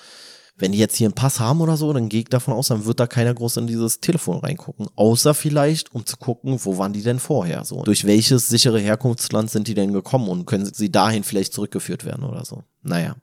Wenn 0.58 0.72
die 0.72 0.78
jetzt 0.78 0.96
hier 0.96 1.06
einen 1.06 1.14
Pass 1.14 1.38
haben 1.38 1.60
oder 1.60 1.76
so, 1.76 1.92
dann 1.92 2.08
gehe 2.08 2.20
ich 2.20 2.28
davon 2.28 2.54
aus, 2.54 2.68
dann 2.68 2.86
wird 2.86 2.98
da 2.98 3.06
keiner 3.06 3.34
groß 3.34 3.58
in 3.58 3.66
dieses 3.66 4.00
Telefon 4.00 4.38
reingucken. 4.38 4.88
Außer 4.96 5.34
vielleicht, 5.34 5.94
um 5.94 6.06
zu 6.06 6.16
gucken, 6.16 6.58
wo 6.64 6.78
waren 6.78 6.94
die 6.94 7.02
denn 7.02 7.18
vorher 7.18 7.66
so. 7.66 7.82
Durch 7.82 8.06
welches 8.06 8.48
sichere 8.48 8.78
Herkunftsland 8.78 9.50
sind 9.50 9.68
die 9.68 9.74
denn 9.74 9.92
gekommen 9.92 10.28
und 10.28 10.46
können 10.46 10.64
sie 10.64 10.90
dahin 10.90 11.24
vielleicht 11.24 11.52
zurückgeführt 11.52 12.06
werden 12.06 12.24
oder 12.24 12.46
so. 12.46 12.64
Naja. 12.82 13.16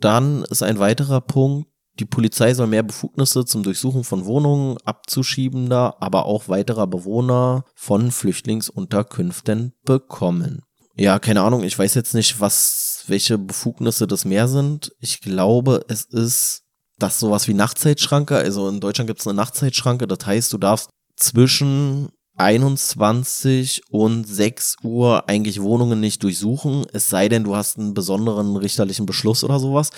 Dann 0.00 0.44
ist 0.44 0.62
ein 0.62 0.78
weiterer 0.78 1.22
Punkt, 1.22 1.70
die 1.98 2.04
Polizei 2.04 2.52
soll 2.52 2.66
mehr 2.66 2.82
Befugnisse 2.82 3.46
zum 3.46 3.62
Durchsuchen 3.62 4.04
von 4.04 4.26
Wohnungen 4.26 4.76
abzuschiebender, 4.84 5.96
aber 6.02 6.26
auch 6.26 6.48
weiterer 6.48 6.86
Bewohner 6.86 7.64
von 7.74 8.10
Flüchtlingsunterkünften 8.10 9.72
bekommen. 9.86 10.65
Ja, 10.96 11.18
keine 11.18 11.42
Ahnung, 11.42 11.62
ich 11.62 11.78
weiß 11.78 11.94
jetzt 11.94 12.14
nicht, 12.14 12.40
was, 12.40 13.04
welche 13.06 13.38
Befugnisse 13.38 14.06
das 14.06 14.24
mehr 14.24 14.48
sind. 14.48 14.92
Ich 14.98 15.20
glaube, 15.20 15.84
es 15.88 16.04
ist 16.04 16.62
das 16.98 17.20
sowas 17.20 17.46
wie 17.48 17.54
Nachtzeitschranke. 17.54 18.36
Also 18.36 18.68
in 18.68 18.80
Deutschland 18.80 19.08
gibt 19.08 19.20
es 19.20 19.26
eine 19.26 19.36
Nachtzeitschranke, 19.36 20.06
das 20.06 20.24
heißt, 20.24 20.52
du 20.52 20.58
darfst 20.58 20.88
zwischen 21.16 22.08
21 22.38 23.82
und 23.90 24.26
6 24.26 24.76
Uhr 24.82 25.28
eigentlich 25.28 25.62
Wohnungen 25.62 26.00
nicht 26.00 26.22
durchsuchen, 26.22 26.86
es 26.92 27.08
sei 27.08 27.28
denn, 27.28 27.44
du 27.44 27.56
hast 27.56 27.78
einen 27.78 27.94
besonderen 27.94 28.56
richterlichen 28.56 29.06
Beschluss 29.06 29.42
oder 29.42 29.58
sowas 29.58 29.90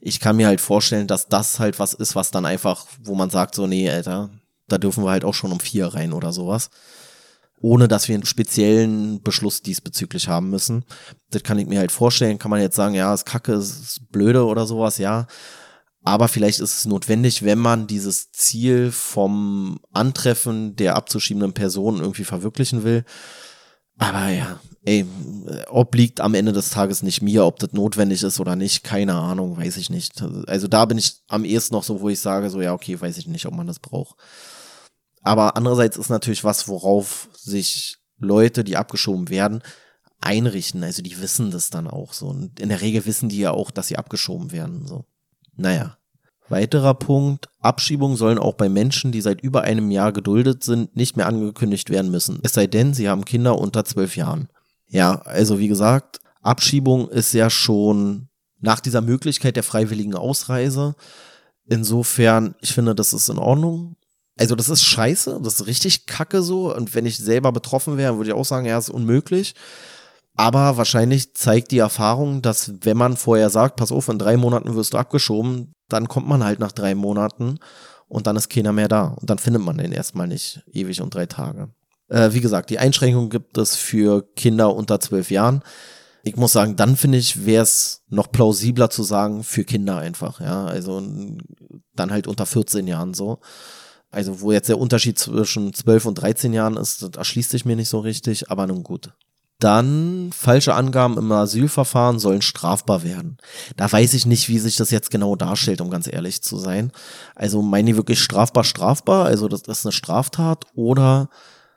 ich 0.00 0.20
kann 0.20 0.36
mir 0.36 0.46
halt 0.46 0.60
vorstellen, 0.60 1.06
dass 1.06 1.28
das 1.28 1.60
halt 1.60 1.78
was 1.78 1.92
ist, 1.92 2.16
was 2.16 2.30
dann 2.30 2.46
einfach, 2.46 2.86
wo 3.02 3.14
man 3.14 3.30
sagt, 3.30 3.54
so, 3.54 3.66
nee, 3.66 3.88
Alter, 3.90 4.30
da 4.66 4.78
dürfen 4.78 5.04
wir 5.04 5.10
halt 5.10 5.24
auch 5.24 5.34
schon 5.34 5.52
um 5.52 5.60
vier 5.60 5.88
rein 5.88 6.12
oder 6.12 6.32
sowas. 6.32 6.70
Ohne 7.60 7.88
dass 7.88 8.08
wir 8.08 8.14
einen 8.14 8.24
speziellen 8.24 9.22
Beschluss 9.22 9.62
diesbezüglich 9.62 10.28
haben 10.28 10.50
müssen. 10.50 10.84
Das 11.30 11.42
kann 11.42 11.58
ich 11.58 11.66
mir 11.66 11.78
halt 11.78 11.92
vorstellen. 11.92 12.38
Kann 12.38 12.50
man 12.50 12.60
jetzt 12.60 12.76
sagen, 12.76 12.94
ja, 12.94 13.12
ist 13.12 13.26
kacke, 13.26 13.52
ist 13.52 14.00
blöde 14.10 14.46
oder 14.46 14.66
sowas, 14.66 14.98
ja. 14.98 15.26
Aber 16.02 16.28
vielleicht 16.28 16.60
ist 16.60 16.78
es 16.78 16.84
notwendig, 16.86 17.42
wenn 17.44 17.58
man 17.58 17.86
dieses 17.86 18.32
Ziel 18.32 18.90
vom 18.90 19.78
Antreffen 19.92 20.74
der 20.76 20.96
abzuschiebenden 20.96 21.52
Person 21.52 22.00
irgendwie 22.00 22.24
verwirklichen 22.24 22.84
will. 22.84 23.04
Aber 23.98 24.28
ja, 24.28 24.58
ey, 24.86 25.04
obliegt 25.68 26.22
am 26.22 26.32
Ende 26.32 26.52
des 26.52 26.70
Tages 26.70 27.02
nicht 27.02 27.20
mir, 27.20 27.44
ob 27.44 27.58
das 27.58 27.72
notwendig 27.72 28.22
ist 28.22 28.40
oder 28.40 28.56
nicht, 28.56 28.82
keine 28.82 29.14
Ahnung, 29.14 29.58
weiß 29.58 29.76
ich 29.76 29.90
nicht. 29.90 30.22
Also 30.46 30.68
da 30.68 30.86
bin 30.86 30.96
ich 30.96 31.16
am 31.28 31.44
ehesten 31.44 31.74
noch 31.74 31.84
so, 31.84 32.00
wo 32.00 32.08
ich 32.08 32.18
sage, 32.18 32.48
so 32.48 32.62
ja, 32.62 32.72
okay, 32.72 32.98
weiß 32.98 33.18
ich 33.18 33.26
nicht, 33.26 33.44
ob 33.44 33.54
man 33.54 33.66
das 33.66 33.78
braucht. 33.78 34.16
Aber 35.22 35.56
andererseits 35.56 35.96
ist 35.96 36.10
natürlich 36.10 36.44
was, 36.44 36.68
worauf 36.68 37.28
sich 37.34 37.98
Leute, 38.18 38.64
die 38.64 38.76
abgeschoben 38.76 39.28
werden, 39.28 39.62
einrichten. 40.20 40.82
Also 40.82 41.02
die 41.02 41.20
wissen 41.20 41.50
das 41.50 41.70
dann 41.70 41.86
auch 41.88 42.12
so. 42.12 42.28
Und 42.28 42.60
in 42.60 42.68
der 42.68 42.80
Regel 42.80 43.06
wissen 43.06 43.28
die 43.28 43.38
ja 43.38 43.50
auch, 43.50 43.70
dass 43.70 43.88
sie 43.88 43.96
abgeschoben 43.96 44.52
werden. 44.52 44.86
So. 44.86 45.04
Naja. 45.56 45.96
Weiterer 46.48 46.94
Punkt, 46.94 47.48
Abschiebungen 47.60 48.16
sollen 48.16 48.38
auch 48.38 48.54
bei 48.54 48.68
Menschen, 48.68 49.12
die 49.12 49.20
seit 49.20 49.40
über 49.40 49.62
einem 49.62 49.92
Jahr 49.92 50.12
geduldet 50.12 50.64
sind, 50.64 50.96
nicht 50.96 51.16
mehr 51.16 51.28
angekündigt 51.28 51.90
werden 51.90 52.10
müssen. 52.10 52.40
Es 52.42 52.54
sei 52.54 52.66
denn, 52.66 52.92
sie 52.92 53.08
haben 53.08 53.24
Kinder 53.24 53.56
unter 53.56 53.84
zwölf 53.84 54.16
Jahren. 54.16 54.48
Ja, 54.88 55.20
also 55.22 55.60
wie 55.60 55.68
gesagt, 55.68 56.18
Abschiebung 56.42 57.08
ist 57.08 57.32
ja 57.34 57.50
schon 57.50 58.28
nach 58.58 58.80
dieser 58.80 59.00
Möglichkeit 59.00 59.54
der 59.54 59.62
freiwilligen 59.62 60.16
Ausreise. 60.16 60.96
Insofern, 61.66 62.56
ich 62.60 62.72
finde, 62.72 62.96
das 62.96 63.12
ist 63.12 63.28
in 63.28 63.38
Ordnung. 63.38 63.94
Also 64.40 64.54
das 64.54 64.70
ist 64.70 64.82
scheiße, 64.84 65.38
das 65.42 65.60
ist 65.60 65.66
richtig 65.66 66.06
kacke 66.06 66.40
so. 66.40 66.74
Und 66.74 66.94
wenn 66.94 67.04
ich 67.04 67.18
selber 67.18 67.52
betroffen 67.52 67.98
wäre, 67.98 68.16
würde 68.16 68.30
ich 68.30 68.34
auch 68.34 68.46
sagen, 68.46 68.64
ja, 68.64 68.78
ist 68.78 68.88
unmöglich. 68.88 69.54
Aber 70.34 70.78
wahrscheinlich 70.78 71.34
zeigt 71.34 71.72
die 71.72 71.78
Erfahrung, 71.78 72.40
dass 72.40 72.72
wenn 72.80 72.96
man 72.96 73.18
vorher 73.18 73.50
sagt, 73.50 73.76
pass 73.76 73.92
auf, 73.92 74.08
in 74.08 74.18
drei 74.18 74.38
Monaten 74.38 74.74
wirst 74.74 74.94
du 74.94 74.96
abgeschoben, 74.96 75.74
dann 75.90 76.08
kommt 76.08 76.26
man 76.26 76.42
halt 76.42 76.58
nach 76.58 76.72
drei 76.72 76.94
Monaten 76.94 77.58
und 78.08 78.26
dann 78.26 78.36
ist 78.36 78.48
keiner 78.48 78.72
mehr 78.72 78.88
da. 78.88 79.08
Und 79.08 79.28
dann 79.28 79.36
findet 79.36 79.60
man 79.60 79.76
den 79.76 79.92
erstmal 79.92 80.26
nicht 80.26 80.62
ewig 80.72 81.02
und 81.02 81.14
drei 81.14 81.26
Tage. 81.26 81.68
Äh, 82.08 82.32
wie 82.32 82.40
gesagt, 82.40 82.70
die 82.70 82.78
Einschränkung 82.78 83.28
gibt 83.28 83.58
es 83.58 83.76
für 83.76 84.22
Kinder 84.36 84.74
unter 84.74 85.00
zwölf 85.00 85.30
Jahren. 85.30 85.62
Ich 86.22 86.36
muss 86.36 86.52
sagen, 86.52 86.76
dann 86.76 86.96
finde 86.96 87.18
ich, 87.18 87.44
wäre 87.44 87.64
es 87.64 88.04
noch 88.08 88.32
plausibler 88.32 88.88
zu 88.88 89.02
sagen, 89.02 89.42
für 89.42 89.64
Kinder 89.64 89.98
einfach, 89.98 90.40
ja. 90.40 90.64
Also 90.64 91.02
dann 91.94 92.10
halt 92.10 92.26
unter 92.26 92.46
14 92.46 92.86
Jahren 92.86 93.12
so. 93.12 93.40
Also, 94.10 94.40
wo 94.40 94.50
jetzt 94.52 94.68
der 94.68 94.78
Unterschied 94.78 95.18
zwischen 95.18 95.72
12 95.72 96.06
und 96.06 96.14
13 96.16 96.52
Jahren 96.52 96.76
ist, 96.76 97.02
das 97.02 97.10
erschließt 97.16 97.50
sich 97.50 97.64
mir 97.64 97.76
nicht 97.76 97.88
so 97.88 98.00
richtig, 98.00 98.50
aber 98.50 98.66
nun 98.66 98.82
gut. 98.82 99.12
Dann 99.60 100.30
falsche 100.32 100.74
Angaben 100.74 101.18
im 101.18 101.30
Asylverfahren 101.30 102.18
sollen 102.18 102.40
strafbar 102.40 103.04
werden. 103.04 103.36
Da 103.76 103.92
weiß 103.92 104.14
ich 104.14 104.24
nicht, 104.24 104.48
wie 104.48 104.58
sich 104.58 104.76
das 104.76 104.90
jetzt 104.90 105.10
genau 105.10 105.36
darstellt, 105.36 105.82
um 105.82 105.90
ganz 105.90 106.10
ehrlich 106.10 106.42
zu 106.42 106.56
sein. 106.56 106.92
Also 107.34 107.60
meinen 107.60 107.86
die 107.86 107.96
wirklich 107.96 108.20
strafbar, 108.20 108.64
strafbar? 108.64 109.26
Also 109.26 109.48
das 109.48 109.62
ist 109.62 109.84
eine 109.84 109.92
Straftat 109.92 110.64
oder 110.74 111.28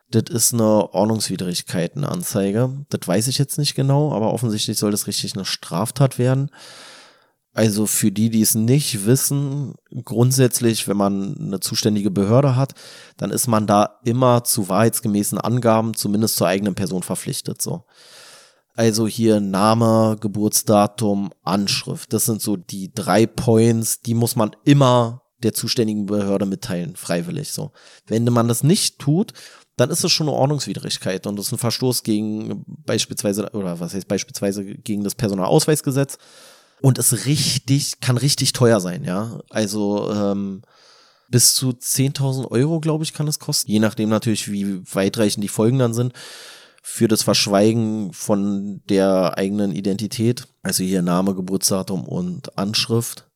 das 0.10 0.34
ist 0.34 0.54
eine 0.54 0.94
Ordnungswidrigkeitenanzeige? 0.94 2.86
Das 2.88 3.06
weiß 3.06 3.28
ich 3.28 3.38
jetzt 3.38 3.58
nicht 3.58 3.76
genau, 3.76 4.14
aber 4.14 4.32
offensichtlich 4.32 4.78
soll 4.78 4.92
das 4.92 5.08
richtig 5.08 5.36
eine 5.36 5.44
Straftat 5.44 6.18
werden. 6.18 6.52
Also 7.56 7.86
für 7.86 8.12
die, 8.12 8.32
die 8.32 8.42
es 8.42 8.56
nicht 8.56 9.06
wissen, 9.06 9.76
grundsätzlich, 10.04 10.88
wenn 10.88 10.98
man 10.98 11.38
eine 11.38 11.60
zuständige 11.60 12.10
Behörde 12.10 12.56
hat, 12.56 12.74
dann 13.18 13.30
ist 13.30 13.48
man 13.48 13.68
da 13.68 14.00
immer 14.04 14.44
zu 14.44 14.70
wahrheitsgemäßen 14.70 15.38
Angaben, 15.38 15.94
zumindest 15.94 16.36
zur 16.36 16.48
eigenen 16.48 16.74
Person 16.74 17.04
verpflichtet, 17.04 17.62
so. 17.62 17.86
Also 18.76 19.08
hier 19.08 19.40
Name, 19.40 20.18
Geburtsdatum, 20.20 21.32
Anschrift. 21.44 22.12
Das 22.12 22.26
sind 22.26 22.42
so 22.42 22.58
die 22.58 22.92
drei 22.92 23.28
Points, 23.28 24.02
die 24.02 24.16
muss 24.16 24.36
man 24.36 24.56
immer 24.64 25.22
der 25.44 25.54
zuständigen 25.54 26.08
Behörde 26.08 26.48
mitteilen, 26.48 26.96
freiwillig, 26.96 27.52
so. 27.52 27.72
Wenn 28.08 28.24
man 28.26 28.48
das 28.48 28.64
nicht 28.64 28.98
tut, 28.98 29.34
dann 29.76 29.92
ist 29.92 30.04
es 30.04 30.12
schon 30.12 30.28
eine 30.28 30.38
Ordnungswidrigkeit 30.38 31.28
und 31.28 31.38
das 31.38 31.48
ist 31.48 31.52
ein 31.52 31.60
Verstoß 31.60 32.02
gegen 32.02 32.66
beispielsweise, 32.66 33.52
oder 33.52 33.80
was 33.80 33.94
heißt 33.94 34.08
beispielsweise 34.08 34.66
gegen 34.66 35.04
das 35.04 35.14
Personalausweisgesetz 35.14 36.18
und 36.84 36.98
es 36.98 37.26
richtig, 37.26 38.02
kann 38.02 38.18
richtig 38.18 38.52
teuer 38.52 38.82
sein, 38.82 39.06
ja. 39.06 39.40
Also 39.50 40.12
ähm, 40.12 40.64
bis 41.30 41.56
zu 41.56 41.70
10.000 41.70 42.52
Euro, 42.52 42.82
glaube 42.82 43.06
ich, 43.06 43.14
kann 43.14 43.26
es 43.30 43.40
kosten. 43.40 43.72
Je 43.72 43.80
nachdem 43.80 44.10
natürlich, 44.10 44.52
wie 44.52 44.82
weitreichend 44.94 45.42
die 45.42 45.48
Folgen 45.48 45.80
dann 45.80 45.94
sind. 45.94 46.12
Für 46.82 47.08
das 47.08 47.24
Verschweigen 47.24 48.12
von 48.12 48.82
der 48.90 49.38
eigenen 49.38 49.72
Identität. 49.72 50.46
Also 50.62 50.84
hier 50.84 51.02
Name, 51.02 51.34
Geburtsdatum 51.34 52.04
und 52.04 52.58
Anschrift. 52.58 53.30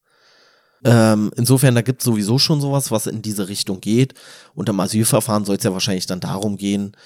Ähm, 0.83 1.31
insofern, 1.37 1.73
da 1.73 1.81
gibt 1.81 2.01
es 2.01 2.05
sowieso 2.05 2.39
schon 2.39 2.59
sowas, 2.59 2.91
was 2.91 3.07
in 3.07 3.21
diese 3.21 3.47
Richtung 3.47 3.79
geht. 3.79 4.13
Und 4.55 4.67
im 4.67 4.79
Asylverfahren 4.81 5.45
soll 5.45 5.55
es 5.55 5.63
ja 5.63 5.71
wahrscheinlich 5.71 6.05
dann 6.05 6.19
darum 6.19 6.57
gehen, 6.57 6.97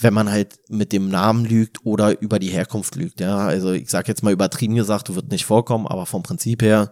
wenn 0.00 0.14
man 0.14 0.30
halt 0.30 0.60
mit 0.68 0.92
dem 0.92 1.08
Namen 1.08 1.44
lügt 1.44 1.84
oder 1.84 2.20
über 2.20 2.38
die 2.38 2.50
Herkunft 2.50 2.94
lügt. 2.94 3.20
Ja, 3.20 3.38
also 3.38 3.72
ich 3.72 3.90
sage 3.90 4.08
jetzt 4.08 4.22
mal 4.22 4.32
übertrieben 4.32 4.74
gesagt, 4.74 5.14
wird 5.14 5.30
nicht 5.30 5.44
vorkommen, 5.44 5.86
aber 5.86 6.06
vom 6.06 6.22
Prinzip 6.22 6.62
her 6.62 6.90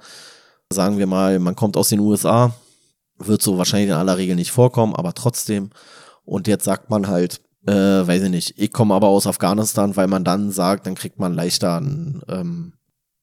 sagen 0.73 0.99
wir 0.99 1.07
mal, 1.07 1.39
man 1.39 1.57
kommt 1.57 1.77
aus 1.77 1.91
den 1.91 2.01
USA, 2.01 2.53
wird 3.19 3.43
so 3.43 3.59
wahrscheinlich 3.59 3.91
in 3.91 3.97
aller 3.97 4.19
Regel 4.19 4.37
nicht 4.37 4.51
vorkommen, 4.51 4.95
aber 4.95 5.15
trotzdem. 5.15 5.71
Und 6.25 6.49
jetzt 6.49 6.65
sagt 6.65 6.91
man 6.91 7.07
halt, 7.07 7.41
äh, 7.67 7.73
weiß 7.73 8.25
ich 8.25 8.31
nicht, 8.31 8.55
ich 8.59 8.73
komme 8.73 8.95
aber 8.95 9.09
aus 9.09 9.27
Afghanistan, 9.27 9.97
weil 9.97 10.09
man 10.09 10.25
dann 10.25 10.51
sagt, 10.51 10.87
dann 10.87 10.95
kriegt 10.95 11.19
man 11.19 11.35
leichter 11.35 11.81
ein 11.81 12.23
ähm, 12.29 12.73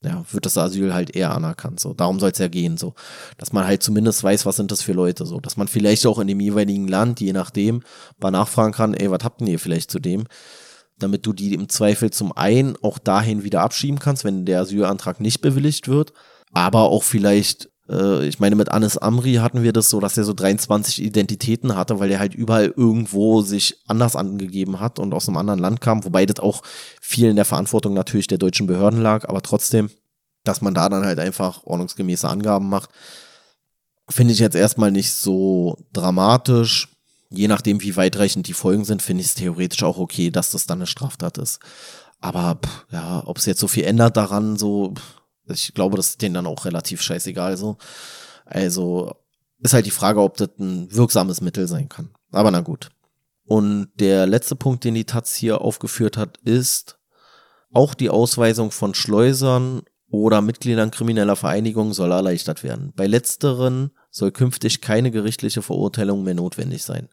ja, 0.03 0.23
wird 0.31 0.45
das 0.45 0.57
Asyl 0.57 0.93
halt 0.93 1.15
eher 1.15 1.33
anerkannt. 1.33 1.79
So, 1.79 1.93
darum 1.93 2.19
soll 2.19 2.31
es 2.31 2.37
ja 2.37 2.47
gehen, 2.47 2.77
so, 2.77 2.93
dass 3.37 3.53
man 3.53 3.65
halt 3.65 3.83
zumindest 3.83 4.23
weiß, 4.23 4.45
was 4.45 4.57
sind 4.57 4.71
das 4.71 4.81
für 4.81 4.93
Leute, 4.93 5.25
so, 5.25 5.39
dass 5.39 5.57
man 5.57 5.67
vielleicht 5.67 6.05
auch 6.05 6.19
in 6.19 6.27
dem 6.27 6.39
jeweiligen 6.39 6.87
Land, 6.87 7.21
je 7.21 7.33
nachdem, 7.33 7.83
mal 8.19 8.31
nachfragen 8.31 8.73
kann, 8.73 8.93
ey, 8.93 9.09
was 9.09 9.23
habt 9.23 9.41
ihr 9.41 9.59
vielleicht 9.59 9.91
zu 9.91 9.99
dem? 9.99 10.25
Damit 10.99 11.25
du 11.25 11.33
die 11.33 11.53
im 11.53 11.69
Zweifel 11.69 12.11
zum 12.11 12.31
einen 12.35 12.75
auch 12.81 12.99
dahin 12.99 13.43
wieder 13.43 13.61
abschieben 13.61 13.99
kannst, 13.99 14.23
wenn 14.23 14.45
der 14.45 14.61
Asylantrag 14.61 15.19
nicht 15.19 15.41
bewilligt 15.41 15.87
wird, 15.87 16.13
aber 16.53 16.83
auch 16.83 17.03
vielleicht 17.03 17.69
äh, 17.93 18.25
ich 18.27 18.39
meine, 18.39 18.55
mit 18.55 18.69
Anis 18.69 18.97
Amri 18.97 19.35
hatten 19.35 19.63
wir 19.63 19.73
das 19.73 19.89
so, 19.89 19.99
dass 19.99 20.17
er 20.17 20.23
so 20.23 20.33
23 20.33 21.01
Identitäten 21.01 21.75
hatte, 21.75 21.99
weil 21.99 22.11
er 22.11 22.19
halt 22.19 22.33
überall 22.33 22.73
irgendwo 22.75 23.41
sich 23.41 23.77
anders 23.87 24.15
angegeben 24.15 24.79
hat 24.79 24.99
und 24.99 25.13
aus 25.13 25.27
einem 25.27 25.37
anderen 25.37 25.59
Land 25.59 25.81
kam, 25.81 26.03
wobei 26.03 26.25
das 26.25 26.39
auch 26.39 26.63
viel 27.01 27.29
in 27.29 27.35
der 27.35 27.45
Verantwortung 27.45 27.93
natürlich 27.93 28.27
der 28.27 28.37
deutschen 28.37 28.67
Behörden 28.67 29.01
lag, 29.01 29.29
aber 29.29 29.41
trotzdem, 29.41 29.89
dass 30.43 30.61
man 30.61 30.73
da 30.73 30.89
dann 30.89 31.05
halt 31.05 31.19
einfach 31.19 31.63
ordnungsgemäße 31.63 32.27
Angaben 32.27 32.67
macht, 32.67 32.89
finde 34.09 34.33
ich 34.33 34.39
jetzt 34.39 34.55
erstmal 34.55 34.91
nicht 34.91 35.13
so 35.13 35.77
dramatisch. 35.93 36.89
Je 37.29 37.47
nachdem, 37.47 37.81
wie 37.81 37.95
weitreichend 37.95 38.47
die 38.47 38.53
Folgen 38.53 38.85
sind, 38.85 39.01
finde 39.01 39.21
ich 39.21 39.27
es 39.27 39.33
theoretisch 39.33 39.83
auch 39.83 39.97
okay, 39.97 40.29
dass 40.29 40.51
das 40.51 40.67
dann 40.67 40.79
eine 40.79 40.87
Straftat 40.87 41.37
ist. 41.37 41.59
Aber 42.19 42.59
pff, 42.63 42.85
ja, 42.91 43.23
ob 43.25 43.37
es 43.37 43.45
jetzt 43.45 43.59
so 43.59 43.67
viel 43.67 43.85
ändert 43.85 44.17
daran, 44.17 44.57
so 44.57 44.93
pff, 44.93 45.22
ich 45.47 45.73
glaube, 45.73 45.97
das 45.97 46.09
ist 46.09 46.21
denen 46.21 46.35
dann 46.35 46.47
auch 46.47 46.65
relativ 46.65 47.01
scheißegal 47.01 47.57
so. 47.57 47.77
Also 48.45 49.15
ist 49.59 49.73
halt 49.73 49.85
die 49.85 49.91
Frage, 49.91 50.21
ob 50.21 50.37
das 50.37 50.49
ein 50.59 50.93
wirksames 50.93 51.41
Mittel 51.41 51.67
sein 51.67 51.89
kann. 51.89 52.09
Aber 52.31 52.51
na 52.51 52.61
gut. 52.61 52.89
Und 53.45 53.91
der 53.95 54.25
letzte 54.25 54.55
Punkt, 54.55 54.83
den 54.83 54.95
die 54.95 55.05
Taz 55.05 55.35
hier 55.35 55.61
aufgeführt 55.61 56.17
hat, 56.17 56.37
ist 56.39 56.97
auch 57.71 57.93
die 57.93 58.09
Ausweisung 58.09 58.71
von 58.71 58.93
Schleusern 58.93 59.81
oder 60.09 60.41
Mitgliedern 60.41 60.91
krimineller 60.91 61.35
Vereinigungen 61.35 61.93
soll 61.93 62.11
erleichtert 62.11 62.63
werden. 62.63 62.93
Bei 62.95 63.07
letzteren 63.07 63.91
soll 64.11 64.31
künftig 64.31 64.79
keine 64.79 65.11
gerichtliche 65.11 65.61
Verurteilung 65.61 66.23
mehr 66.23 66.35
notwendig 66.35 66.83
sein. 66.83 67.09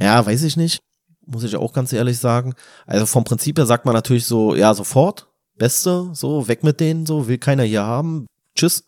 Ja, 0.00 0.24
weiß 0.24 0.42
ich 0.42 0.56
nicht 0.56 0.80
muss 1.26 1.44
ich 1.44 1.56
auch 1.56 1.72
ganz 1.72 1.92
ehrlich 1.92 2.18
sagen. 2.18 2.54
Also 2.86 3.06
vom 3.06 3.24
Prinzip 3.24 3.58
her 3.58 3.66
sagt 3.66 3.84
man 3.84 3.94
natürlich 3.94 4.26
so, 4.26 4.54
ja, 4.54 4.72
sofort, 4.74 5.28
Beste, 5.56 6.10
so, 6.12 6.48
weg 6.48 6.62
mit 6.62 6.80
denen, 6.80 7.06
so, 7.06 7.28
will 7.28 7.38
keiner 7.38 7.64
hier 7.64 7.82
haben, 7.82 8.26
tschüss. 8.54 8.84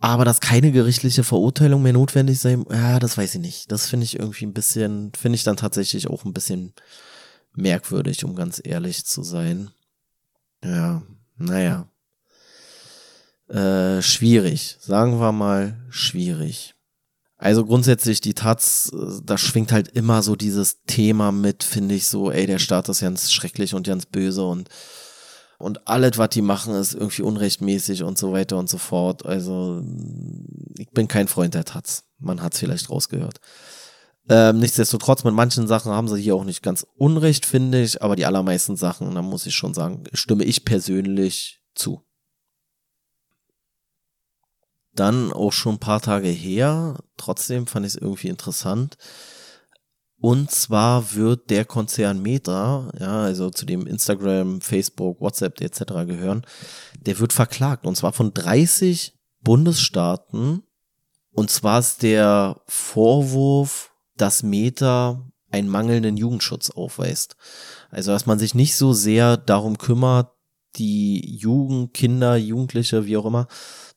Aber 0.00 0.24
dass 0.24 0.40
keine 0.40 0.70
gerichtliche 0.70 1.24
Verurteilung 1.24 1.82
mehr 1.82 1.92
notwendig 1.92 2.38
sei, 2.38 2.56
ja, 2.70 2.98
das 3.00 3.18
weiß 3.18 3.34
ich 3.34 3.40
nicht. 3.40 3.72
Das 3.72 3.86
finde 3.86 4.04
ich 4.04 4.18
irgendwie 4.18 4.46
ein 4.46 4.54
bisschen, 4.54 5.12
finde 5.18 5.36
ich 5.36 5.44
dann 5.44 5.56
tatsächlich 5.56 6.08
auch 6.08 6.24
ein 6.24 6.32
bisschen 6.32 6.72
merkwürdig, 7.52 8.24
um 8.24 8.36
ganz 8.36 8.60
ehrlich 8.62 9.04
zu 9.04 9.24
sein. 9.24 9.70
Ja, 10.62 11.02
naja. 11.36 11.88
Äh, 13.48 14.02
schwierig. 14.02 14.76
Sagen 14.80 15.18
wir 15.18 15.32
mal 15.32 15.76
schwierig. 15.90 16.74
Also 17.38 17.64
grundsätzlich 17.64 18.20
die 18.20 18.34
Taz, 18.34 18.92
äh, 18.92 19.20
da 19.24 19.38
schwingt 19.38 19.72
halt 19.72 19.88
immer 19.88 20.22
so 20.22 20.36
dieses 20.36 20.82
Thema 20.86 21.32
mit, 21.32 21.62
finde 21.62 21.94
ich 21.94 22.06
so, 22.06 22.30
ey, 22.30 22.46
der 22.46 22.58
Staat 22.58 22.88
ist 22.88 23.00
ganz 23.00 23.32
schrecklich 23.32 23.74
und 23.74 23.86
ganz 23.86 24.06
böse 24.06 24.44
und 24.44 24.68
und 25.60 25.88
alles, 25.88 26.18
was 26.18 26.28
die 26.28 26.42
machen, 26.42 26.74
ist 26.74 26.94
irgendwie 26.94 27.22
unrechtmäßig 27.22 28.04
und 28.04 28.16
so 28.16 28.32
weiter 28.32 28.56
und 28.58 28.68
so 28.68 28.78
fort. 28.78 29.26
Also 29.26 29.82
ich 30.76 30.88
bin 30.90 31.08
kein 31.08 31.26
Freund 31.26 31.54
der 31.54 31.64
Taz. 31.64 32.04
Man 32.20 32.42
hat 32.42 32.54
es 32.54 32.60
vielleicht 32.60 32.90
rausgehört. 32.90 33.40
Ähm, 34.28 34.60
nichtsdestotrotz, 34.60 35.24
mit 35.24 35.34
manchen 35.34 35.66
Sachen 35.66 35.90
haben 35.90 36.06
sie 36.06 36.20
hier 36.20 36.36
auch 36.36 36.44
nicht 36.44 36.62
ganz 36.62 36.86
unrecht, 36.96 37.44
finde 37.44 37.82
ich, 37.82 38.02
aber 38.02 38.14
die 38.14 38.26
allermeisten 38.26 38.76
Sachen, 38.76 39.12
da 39.14 39.22
muss 39.22 39.46
ich 39.46 39.54
schon 39.56 39.74
sagen, 39.74 40.04
stimme 40.12 40.44
ich 40.44 40.64
persönlich 40.64 41.60
zu 41.74 42.02
dann 44.98 45.32
auch 45.32 45.52
schon 45.52 45.76
ein 45.76 45.80
paar 45.80 46.00
Tage 46.00 46.28
her. 46.28 46.98
Trotzdem 47.16 47.66
fand 47.66 47.86
ich 47.86 47.94
es 47.94 48.00
irgendwie 48.00 48.28
interessant. 48.28 48.96
Und 50.20 50.50
zwar 50.50 51.14
wird 51.14 51.48
der 51.50 51.64
Konzern 51.64 52.20
Meta, 52.20 52.90
ja, 52.98 53.22
also 53.22 53.50
zu 53.50 53.64
dem 53.64 53.86
Instagram, 53.86 54.60
Facebook, 54.60 55.20
WhatsApp 55.20 55.60
etc. 55.60 55.84
gehören, 56.06 56.44
der 57.00 57.20
wird 57.20 57.32
verklagt. 57.32 57.86
Und 57.86 57.96
zwar 57.96 58.12
von 58.12 58.34
30 58.34 59.14
Bundesstaaten. 59.42 60.64
Und 61.32 61.50
zwar 61.50 61.78
ist 61.78 62.02
der 62.02 62.60
Vorwurf, 62.66 63.92
dass 64.16 64.42
Meta 64.42 65.24
einen 65.50 65.68
mangelnden 65.68 66.16
Jugendschutz 66.16 66.70
aufweist. 66.70 67.36
Also, 67.90 68.10
dass 68.10 68.26
man 68.26 68.40
sich 68.40 68.54
nicht 68.54 68.74
so 68.76 68.92
sehr 68.92 69.36
darum 69.36 69.78
kümmert, 69.78 70.32
die 70.76 71.36
Jugend, 71.36 71.94
Kinder, 71.94 72.36
Jugendliche, 72.36 73.06
wie 73.06 73.16
auch 73.16 73.24
immer, 73.24 73.46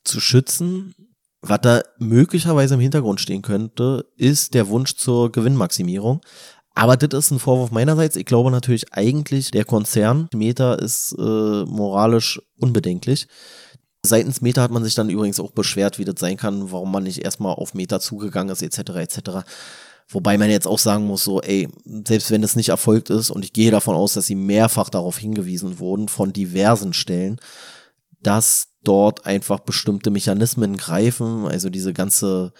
zu 0.03 0.19
schützen. 0.19 0.93
Was 1.41 1.61
da 1.61 1.81
möglicherweise 1.97 2.75
im 2.75 2.79
Hintergrund 2.79 3.19
stehen 3.19 3.41
könnte, 3.41 4.05
ist 4.15 4.53
der 4.53 4.67
Wunsch 4.67 4.95
zur 4.95 5.31
Gewinnmaximierung. 5.31 6.21
Aber 6.73 6.95
das 6.95 7.25
ist 7.25 7.31
ein 7.31 7.39
Vorwurf 7.39 7.71
meinerseits. 7.71 8.15
Ich 8.15 8.25
glaube 8.25 8.51
natürlich 8.51 8.93
eigentlich, 8.93 9.51
der 9.51 9.65
Konzern 9.65 10.29
Meta 10.33 10.75
ist 10.75 11.13
äh, 11.17 11.65
moralisch 11.65 12.41
unbedenklich. 12.59 13.27
Seitens 14.03 14.41
Meta 14.41 14.61
hat 14.61 14.71
man 14.71 14.83
sich 14.83 14.95
dann 14.95 15.09
übrigens 15.09 15.39
auch 15.39 15.51
beschwert, 15.51 15.99
wie 15.99 16.05
das 16.05 16.15
sein 16.19 16.37
kann, 16.37 16.71
warum 16.71 16.91
man 16.91 17.03
nicht 17.03 17.19
erstmal 17.19 17.53
auf 17.53 17.73
Meta 17.73 17.99
zugegangen 17.99 18.51
ist, 18.51 18.61
etc. 18.61 18.91
etc. 18.95 19.19
Wobei 20.07 20.37
man 20.37 20.49
jetzt 20.49 20.67
auch 20.67 20.79
sagen 20.79 21.05
muss, 21.05 21.23
so, 21.23 21.41
ey, 21.41 21.69
selbst 22.07 22.31
wenn 22.31 22.43
es 22.43 22.55
nicht 22.55 22.69
erfolgt 22.69 23.09
ist, 23.09 23.29
und 23.29 23.45
ich 23.45 23.53
gehe 23.53 23.71
davon 23.71 23.95
aus, 23.95 24.13
dass 24.13 24.25
sie 24.25 24.35
mehrfach 24.35 24.89
darauf 24.89 25.17
hingewiesen 25.17 25.79
wurden 25.79 26.07
von 26.07 26.33
diversen 26.33 26.93
Stellen, 26.93 27.39
dass 28.21 28.70
dort 28.83 29.25
einfach 29.25 29.59
bestimmte 29.59 30.11
Mechanismen 30.11 30.77
greifen, 30.77 31.45
also 31.47 31.69
diese 31.69 31.93
ganze 31.93 32.53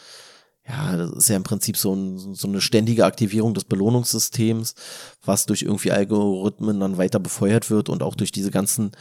ja, 0.68 0.96
das 0.96 1.12
ist 1.12 1.30
ja 1.30 1.36
im 1.36 1.44
Prinzip 1.44 1.76
so, 1.76 1.94
ein, 1.94 2.36
so 2.36 2.48
eine 2.48 2.62
ständige 2.62 3.06
Aktivierung 3.06 3.54
des 3.54 3.66
Belohnungssystems, 3.66 4.76
was 5.24 5.46
durch 5.46 5.64
irgendwie 5.64 5.92
Algorithmen 5.92 6.80
dann 6.80 6.98
weiter 6.98 7.20
befeuert 7.20 7.70
wird 7.70 7.90
und 7.90 8.04
auch 8.04 8.16
durch 8.16 8.32
diese 8.32 8.52
ganzen, 8.52 8.92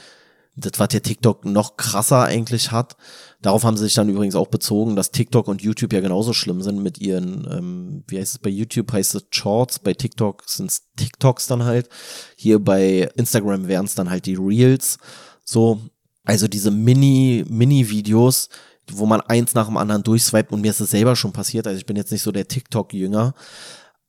das 0.57 0.73
was 0.79 0.89
der 0.89 1.03
TikTok 1.03 1.45
noch 1.45 1.77
krasser 1.77 2.23
eigentlich 2.23 2.73
hat. 2.73 2.97
Darauf 3.43 3.65
haben 3.65 3.77
sie 3.77 3.85
sich 3.85 3.95
dann 3.95 4.09
übrigens 4.09 4.35
auch 4.37 4.49
bezogen, 4.49 4.97
dass 4.97 5.11
TikTok 5.11 5.49
und 5.49 5.63
YouTube 5.63 5.93
ja 5.93 6.01
genauso 6.01 6.33
schlimm 6.33 6.63
sind 6.63 6.83
mit 6.83 6.99
ihren, 6.99 7.47
ähm, 7.51 8.05
wie 8.09 8.19
heißt 8.19 8.33
es 8.33 8.39
bei 8.39 8.51
YouTube, 8.51 8.91
heißt 8.93 9.15
es 9.15 9.27
Shorts, 9.31 9.79
bei 9.79 9.93
TikTok 9.93 10.49
sind 10.49 10.71
es 10.71 10.89
TikToks 10.97 11.47
dann 11.47 11.65
halt. 11.65 11.89
Hier 12.37 12.59
bei 12.59 13.11
Instagram 13.17 13.69
wären 13.69 13.85
es 13.85 13.95
dann 13.95 14.11
halt 14.11 14.25
die 14.25 14.37
Reels. 14.37 14.99
So, 15.45 15.81
also 16.25 16.49
diese 16.49 16.71
Mini, 16.71 17.45
Mini-Videos, 17.49 18.49
wo 18.93 19.07
man 19.07 19.21
eins 19.21 19.55
nach 19.55 19.67
dem 19.67 19.77
anderen 19.77 20.03
durchswipet 20.03 20.53
und 20.53 20.61
mir 20.61 20.71
ist 20.71 20.81
das 20.81 20.91
selber 20.91 21.17
schon 21.17 21.33
passiert. 21.33 21.67
Also 21.67 21.79
ich 21.79 21.87
bin 21.87 21.97
jetzt 21.97 22.13
nicht 22.13 22.23
so 22.23 22.33
der 22.33 22.49
TikTok-Jünger. 22.49 23.35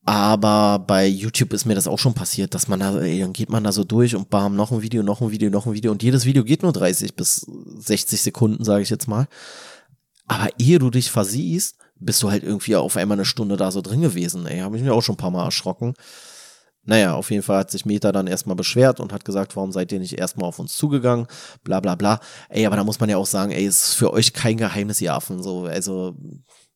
Aber 0.03 0.79
bei 0.79 1.05
YouTube 1.05 1.53
ist 1.53 1.65
mir 1.65 1.75
das 1.75 1.87
auch 1.87 1.99
schon 1.99 2.15
passiert, 2.15 2.55
dass 2.55 2.67
man 2.67 2.79
da, 2.79 2.99
ey, 2.99 3.19
dann 3.19 3.33
geht 3.33 3.51
man 3.51 3.63
da 3.63 3.71
so 3.71 3.83
durch 3.83 4.15
und 4.15 4.31
bam, 4.31 4.55
noch 4.55 4.71
ein 4.71 4.81
Video, 4.81 5.03
noch 5.03 5.21
ein 5.21 5.29
Video, 5.29 5.51
noch 5.51 5.67
ein 5.67 5.73
Video. 5.73 5.91
Und 5.91 6.01
jedes 6.01 6.25
Video 6.25 6.43
geht 6.43 6.63
nur 6.63 6.73
30 6.73 7.15
bis 7.15 7.45
60 7.77 8.19
Sekunden, 8.19 8.63
sage 8.63 8.81
ich 8.81 8.89
jetzt 8.89 9.07
mal. 9.07 9.27
Aber 10.27 10.49
ehe 10.57 10.79
du 10.79 10.89
dich 10.89 11.11
versiehst, 11.11 11.75
bist 11.99 12.23
du 12.23 12.31
halt 12.31 12.43
irgendwie 12.43 12.75
auf 12.75 12.97
einmal 12.97 13.17
eine 13.17 13.25
Stunde 13.25 13.57
da 13.57 13.71
so 13.71 13.81
drin 13.81 14.01
gewesen. 14.01 14.47
Ey, 14.47 14.61
habe 14.61 14.75
ich 14.75 14.83
mir 14.83 14.93
auch 14.93 15.03
schon 15.03 15.13
ein 15.13 15.17
paar 15.17 15.29
Mal 15.29 15.45
erschrocken. 15.45 15.93
Naja, 16.83 17.13
auf 17.13 17.29
jeden 17.29 17.43
Fall 17.43 17.59
hat 17.59 17.71
sich 17.71 17.85
Meta 17.85 18.11
dann 18.11 18.25
erstmal 18.25 18.55
beschwert 18.55 18.99
und 18.99 19.13
hat 19.13 19.23
gesagt, 19.23 19.55
warum 19.55 19.71
seid 19.71 19.91
ihr 19.91 19.99
nicht 19.99 20.17
erstmal 20.17 20.47
auf 20.47 20.57
uns 20.57 20.75
zugegangen, 20.75 21.27
bla 21.63 21.79
bla 21.79 21.95
bla. 21.95 22.19
Ey, 22.49 22.65
aber 22.65 22.75
da 22.75 22.83
muss 22.83 22.99
man 22.99 23.09
ja 23.09 23.17
auch 23.17 23.27
sagen, 23.27 23.51
ey, 23.51 23.65
ist 23.65 23.93
für 23.93 24.11
euch 24.11 24.33
kein 24.33 24.57
Geheimnis, 24.57 24.99
ihr 24.99 25.13
Affen. 25.13 25.43
So, 25.43 25.65
also, 25.65 26.15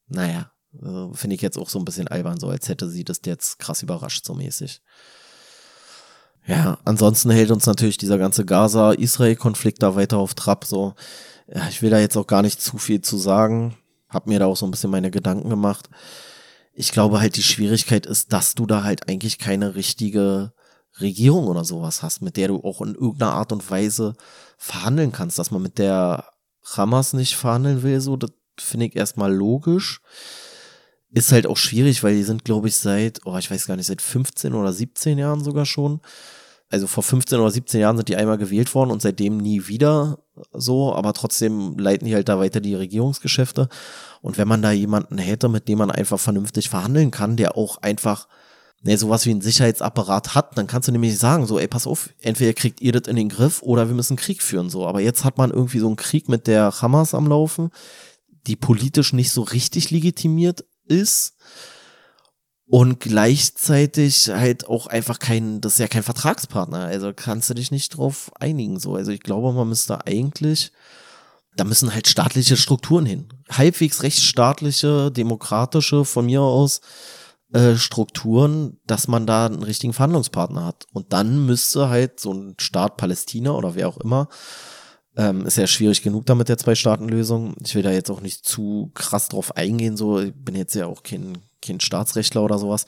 naja, 0.08 0.52
äh, 0.74 1.14
finde 1.14 1.36
ich 1.36 1.42
jetzt 1.42 1.58
auch 1.58 1.70
so 1.70 1.80
ein 1.80 1.86
bisschen 1.86 2.08
albern, 2.08 2.40
so 2.40 2.50
als 2.50 2.70
hätte 2.70 2.88
sie 2.88 3.04
das 3.04 3.22
jetzt 3.26 3.58
krass 3.58 3.82
überrascht, 3.82 4.26
so 4.26 4.36
mäßig. 4.36 4.82
Ja, 6.46 6.78
ansonsten 6.86 7.32
hält 7.32 7.50
uns 7.50 7.66
natürlich 7.66 7.98
dieser 7.98 8.20
ganze 8.20 8.46
Gaza-Israel-Konflikt 8.46 9.82
da 9.82 9.96
weiter 9.96 10.18
auf 10.20 10.36
Trab. 10.36 10.66
So, 10.66 10.94
ja, 11.48 11.68
ich 11.70 11.82
will 11.82 11.90
da 11.90 11.98
jetzt 11.98 12.16
auch 12.18 12.28
gar 12.28 12.44
nicht 12.44 12.62
zu 12.62 12.78
viel 12.78 13.02
zu 13.02 13.18
sagen. 13.18 13.76
Hab 14.10 14.28
mir 14.28 14.38
da 14.38 14.46
auch 14.46 14.56
so 14.56 14.68
ein 14.68 14.72
bisschen 14.72 14.92
meine 14.92 15.10
Gedanken 15.10 15.50
gemacht 15.50 15.90
ich 16.76 16.92
glaube 16.92 17.22
halt, 17.22 17.38
die 17.38 17.44
Schwierigkeit 17.44 18.06
ist, 18.06 18.34
dass 18.34 18.54
du 18.54 18.66
da 18.66 18.84
halt 18.84 19.08
eigentlich 19.08 19.40
keine 19.40 19.76
richtige 19.76 20.54
Regierung 21.00 21.48
oder 21.48 21.64
sowas 21.64 22.04
hast, 22.04 22.22
mit 22.22 22.38
der 22.38 22.50
du 22.50 22.64
auch 22.64 22.82
in 22.82 22.96
irgendeiner 22.96 23.34
Art 23.34 23.52
und 23.52 23.70
Weise 23.70 24.16
verhandeln 24.58 25.12
kannst. 25.12 25.40
Dass 25.40 25.52
man 25.52 25.62
mit 25.62 25.78
der 25.78 26.26
Hamas 26.64 27.14
nicht 27.14 27.36
verhandeln 27.36 27.82
will, 27.82 28.02
so, 28.02 28.18
das 28.18 28.32
finde 28.60 28.88
ich 28.88 28.96
erstmal 28.96 29.34
logisch. 29.34 30.02
Ist 31.12 31.32
halt 31.32 31.48
auch 31.48 31.58
schwierig, 31.58 32.04
weil 32.04 32.16
die 32.16 32.24
sind, 32.24 32.44
glaube 32.44 32.68
ich, 32.68 32.76
seit, 32.76 33.22
oh, 33.26 33.38
ich 33.38 33.50
weiß 33.50 33.68
gar 33.68 33.78
nicht, 33.78 33.88
seit 33.88 34.02
15 34.02 34.54
oder 34.54 34.74
17 34.74 35.18
Jahren 35.18 35.44
sogar 35.44 35.66
schon. 35.66 36.02
Also 36.70 36.88
vor 36.88 37.04
15 37.04 37.40
oder 37.40 37.52
17 37.52 37.80
Jahren 37.80 37.96
sind 37.96 38.10
die 38.10 38.18
einmal 38.18 38.38
gewählt 38.38 38.76
worden 38.76 38.92
und 38.92 39.02
seitdem 39.02 39.38
nie 39.38 39.68
wieder 39.68 40.25
so, 40.52 40.94
aber 40.94 41.14
trotzdem 41.14 41.78
leiten 41.78 42.08
die 42.08 42.16
halt 42.16 42.30
da 42.30 42.40
weiter 42.40 42.60
die 42.60 42.76
Regierungsgeschäfte. 42.76 43.70
Und 44.22 44.38
wenn 44.38 44.48
man 44.48 44.62
da 44.62 44.72
jemanden 44.72 45.18
hätte, 45.18 45.50
mit 45.50 45.68
dem 45.68 45.78
man 45.78 45.92
einfach 45.92 46.20
vernünftig 46.20 46.70
verhandeln 46.70 47.12
kann, 47.12 47.38
der 47.38 47.58
auch 47.58 47.78
einfach 47.82 48.28
ne, 48.82 48.98
sowas 48.98 49.26
wie 49.26 49.32
ein 49.32 49.42
Sicherheitsapparat 49.42 50.36
hat, 50.36 50.58
dann 50.58 50.68
kannst 50.68 50.88
du 50.88 50.92
nämlich 50.92 51.18
sagen, 51.18 51.46
so, 51.46 51.60
ey, 51.60 51.68
pass 51.68 51.88
auf, 51.88 52.10
entweder 52.22 52.54
kriegt 52.54 52.82
ihr 52.82 52.92
das 52.92 53.08
in 53.08 53.16
den 53.16 53.30
Griff 53.30 53.62
oder 53.62 53.88
wir 53.88 53.96
müssen 53.96 54.18
Krieg 54.18 54.42
führen, 54.42 54.70
so. 54.70 54.88
Aber 54.88 55.02
jetzt 55.02 55.24
hat 55.24 55.38
man 55.38 55.52
irgendwie 55.52 55.80
so 55.80 55.88
einen 55.88 55.96
Krieg 55.96 56.30
mit 56.30 56.48
der 56.48 56.82
Hamas 56.82 57.14
am 57.14 57.28
Laufen, 57.28 57.72
die 58.48 58.56
politisch 58.56 59.14
nicht 59.14 59.32
so 59.32 59.42
richtig 59.42 59.90
legitimiert 59.92 60.66
ist 60.88 61.36
und 62.68 63.00
gleichzeitig 63.00 64.30
halt 64.30 64.68
auch 64.68 64.88
einfach 64.88 65.20
kein, 65.20 65.62
das 65.62 65.74
ist 65.74 65.80
ja 65.80 65.88
kein 65.88 66.04
Vertragspartner, 66.04 66.80
also 66.80 67.14
kannst 67.16 67.50
du 67.50 67.54
dich 67.54 67.72
nicht 67.72 67.98
drauf 67.98 68.32
einigen, 68.40 68.80
so. 68.80 68.96
Also 68.96 69.12
ich 69.12 69.22
glaube, 69.22 69.54
man 69.54 69.70
müsste 69.70 70.06
eigentlich 70.06 70.72
da 71.56 71.64
müssen 71.64 71.94
halt 71.94 72.08
staatliche 72.08 72.58
Strukturen 72.58 73.06
hin. 73.06 73.30
Halbwegs 73.50 74.04
rechtsstaatliche, 74.04 75.12
demokratische, 75.12 76.06
von 76.06 76.26
mir 76.26 76.42
aus, 76.42 76.82
äh, 77.54 77.76
Strukturen, 77.76 78.80
dass 78.86 79.08
man 79.08 79.26
da 79.26 79.46
einen 79.46 79.64
richtigen 79.64 79.94
Verhandlungspartner 79.94 80.66
hat. 80.66 80.86
Und 80.92 81.14
dann 81.14 81.46
müsste 81.46 81.90
halt 81.90 82.20
so 82.20 82.34
ein 82.34 82.56
Staat 82.60 82.98
Palästina 82.98 83.52
oder 83.52 83.76
wer 83.76 83.88
auch 83.88 83.98
immer, 83.98 84.28
ähm, 85.16 85.46
ist 85.46 85.58
ja 85.58 85.66
schwierig 85.66 86.02
genug 86.02 86.26
damit 86.26 86.50
der 86.50 86.58
Zwei-Staaten-Lösung. 86.58 87.56
Ich 87.64 87.74
will 87.76 87.84
da 87.84 87.92
jetzt 87.92 88.12
auch 88.12 88.20
nicht 88.20 88.46
zu 88.46 88.92
krass 88.94 89.30
drauf 89.30 89.56
eingehen, 89.56 89.96
so, 89.96 90.20
ich 90.20 90.34
bin 90.36 90.56
jetzt 90.56 90.76
ja 90.76 90.88
auch 90.88 91.04
kein, 91.04 91.38
kein 91.66 91.80
Staatsrechtler 91.80 92.44
oder 92.44 92.58
sowas. 92.58 92.86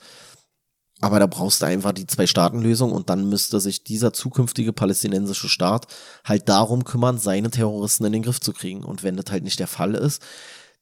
Aber 1.00 1.20
da 1.20 1.26
brauchst 1.26 1.62
du 1.62 1.66
einfach 1.66 1.92
die 1.92 2.06
Zwei-Staaten-Lösung 2.06 2.90
und 2.90 3.08
dann 3.08 3.28
müsste 3.28 3.60
sich 3.60 3.84
dieser 3.84 4.12
zukünftige 4.12 4.72
palästinensische 4.72 5.48
Staat 5.48 5.86
halt 6.24 6.48
darum 6.48 6.84
kümmern, 6.84 7.18
seine 7.18 7.50
Terroristen 7.50 8.04
in 8.06 8.12
den 8.12 8.22
Griff 8.22 8.40
zu 8.40 8.52
kriegen. 8.52 8.82
Und 8.82 9.04
wenn 9.04 9.16
das 9.16 9.30
halt 9.30 9.44
nicht 9.44 9.60
der 9.60 9.68
Fall 9.68 9.94
ist, 9.94 10.22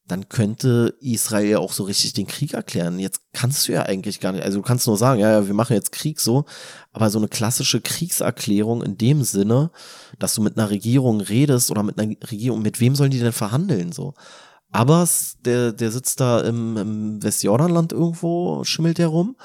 dann 0.06 0.28
könnte 0.28 0.94
Israel 1.00 1.56
auch 1.56 1.72
so 1.72 1.82
richtig 1.82 2.12
den 2.12 2.28
Krieg 2.28 2.54
erklären. 2.54 2.98
Jetzt 2.98 3.22
kannst 3.32 3.66
du 3.66 3.72
ja 3.72 3.82
eigentlich 3.82 4.20
gar 4.20 4.32
nicht, 4.32 4.44
also 4.44 4.58
du 4.58 4.62
kannst 4.62 4.86
nur 4.86 4.96
sagen, 4.96 5.20
ja, 5.20 5.30
ja, 5.30 5.46
wir 5.46 5.54
machen 5.54 5.74
jetzt 5.74 5.90
Krieg 5.92 6.20
so, 6.20 6.44
aber 6.92 7.10
so 7.10 7.18
eine 7.18 7.28
klassische 7.28 7.80
Kriegserklärung 7.80 8.82
in 8.82 8.96
dem 8.96 9.24
Sinne, 9.24 9.70
dass 10.18 10.34
du 10.34 10.42
mit 10.42 10.56
einer 10.56 10.70
Regierung 10.70 11.20
redest 11.20 11.70
oder 11.70 11.82
mit 11.82 11.98
einer 11.98 12.14
Regierung, 12.30 12.62
mit 12.62 12.80
wem 12.80 12.94
sollen 12.94 13.10
die 13.10 13.18
denn 13.18 13.32
verhandeln 13.32 13.92
so? 13.92 14.14
Abbas, 14.76 15.36
der, 15.44 15.72
der 15.72 15.90
sitzt 15.90 16.20
da 16.20 16.40
im, 16.40 16.76
im 16.76 17.22
Westjordanland 17.22 17.92
irgendwo, 17.92 18.64
schimmelt 18.64 18.98
der 18.98 19.08
rum 19.08 19.36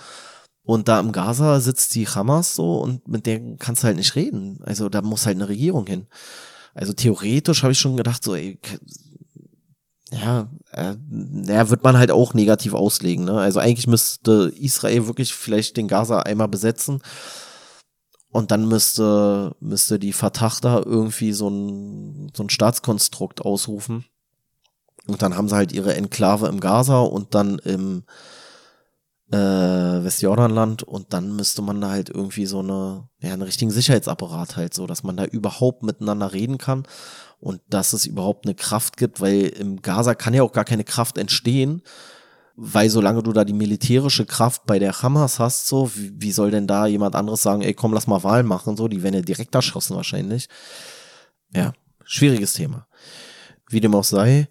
und 0.64 0.88
da 0.88 1.00
im 1.00 1.12
Gaza 1.12 1.60
sitzt 1.60 1.96
die 1.96 2.08
Hamas 2.08 2.56
so 2.56 2.80
und 2.80 3.08
mit 3.08 3.26
der 3.26 3.58
kannst 3.58 3.84
du 3.84 3.88
halt 3.88 3.98
nicht 3.98 4.16
reden. 4.16 4.60
Also 4.64 4.90
da 4.90 5.02
muss 5.02 5.26
halt 5.26 5.38
eine 5.38 5.50
Regierung 5.50 5.88
hin. 5.88 6.08
Also 6.74 6.94
theoretisch 6.94 7.64
habe 7.64 7.74
ich 7.74 7.80
schon 7.80 7.98
gedacht, 7.98 8.24
so, 8.24 8.36
ey, 8.36 8.60
ja, 10.12 10.50
äh, 10.72 10.96
ja, 11.46 11.70
wird 11.70 11.84
man 11.84 11.98
halt 11.98 12.12
auch 12.12 12.34
negativ 12.34 12.74
auslegen. 12.74 13.26
Ne? 13.26 13.40
Also 13.40 13.60
eigentlich 13.60 13.88
müsste 13.88 14.52
Israel 14.58 15.08
wirklich 15.08 15.34
vielleicht 15.34 15.78
den 15.78 15.88
Gaza 15.88 16.20
einmal 16.20 16.48
besetzen 16.48 17.02
und 18.30 18.52
dann 18.52 18.68
müsste, 18.68 19.56
müsste 19.60 20.00
die 20.00 20.14
Fatah 20.14 20.54
da 20.62 20.82
irgendwie 20.86 21.34
so 21.34 21.50
ein, 21.50 22.32
so 22.36 22.44
ein 22.44 22.50
Staatskonstrukt 22.50 23.42
ausrufen. 23.42 24.06
Und 25.12 25.22
dann 25.22 25.36
haben 25.36 25.50
sie 25.50 25.56
halt 25.56 25.72
ihre 25.72 25.96
Enklave 25.96 26.48
im 26.48 26.60
Gaza 26.60 27.02
und 27.02 27.36
dann 27.36 27.60
im 27.60 28.04
äh, 29.32 30.04
Westjordanland 30.04 30.84
und 30.84 31.14
dann 31.14 31.36
müsste 31.36 31.62
man 31.62 31.80
da 31.80 31.90
halt 31.90 32.10
irgendwie 32.10 32.46
so 32.46 32.60
eine, 32.60 33.08
ja, 33.20 33.32
einen 33.34 33.42
richtigen 33.44 33.72
Sicherheitsapparat 33.72 34.58
halt 34.58 34.74
so, 34.74 34.88
dass 34.88 35.04
man 35.04 35.16
da 35.16 35.26
überhaupt 35.26 35.84
miteinander 35.84 36.34
reden 36.34 36.58
kann 36.58 36.86
und 37.40 37.62
dass 37.70 37.94
es 37.94 38.06
überhaupt 38.06 38.46
eine 38.46 38.56
Kraft 38.56 38.98
gibt, 38.98 39.22
weil 39.22 39.48
im 39.48 39.82
Gaza 39.82 40.16
kann 40.16 40.34
ja 40.34 40.44
auch 40.44 40.52
gar 40.52 40.66
keine 40.66 40.84
Kraft 40.84 41.18
entstehen, 41.18 41.82
weil 42.56 42.90
solange 42.90 43.24
du 43.24 43.32
da 43.32 43.46
die 43.46 43.54
militärische 43.54 44.26
Kraft 44.26 44.66
bei 44.66 44.80
der 44.80 45.02
Hamas 45.02 45.40
hast, 45.40 45.68
so, 45.68 45.96
wie, 45.96 46.12
wie 46.22 46.32
soll 46.34 46.52
denn 46.52 46.68
da 46.68 46.86
jemand 46.86 47.16
anderes 47.16 47.42
sagen, 47.42 47.62
ey, 47.62 47.74
komm, 47.74 47.94
lass 47.94 48.08
mal 48.08 48.24
Wahlen 48.24 48.46
machen, 48.46 48.76
so, 48.76 48.90
die 48.90 49.02
werden 49.02 49.16
ja 49.16 49.22
direkt 49.22 49.56
erschossen 49.56 49.96
wahrscheinlich. 49.96 50.50
Ja, 51.54 51.74
schwieriges 52.04 52.54
Thema. 52.54 52.88
Wie 53.70 53.80
dem 53.80 53.96
auch 53.96 54.04
sei, 54.04 54.50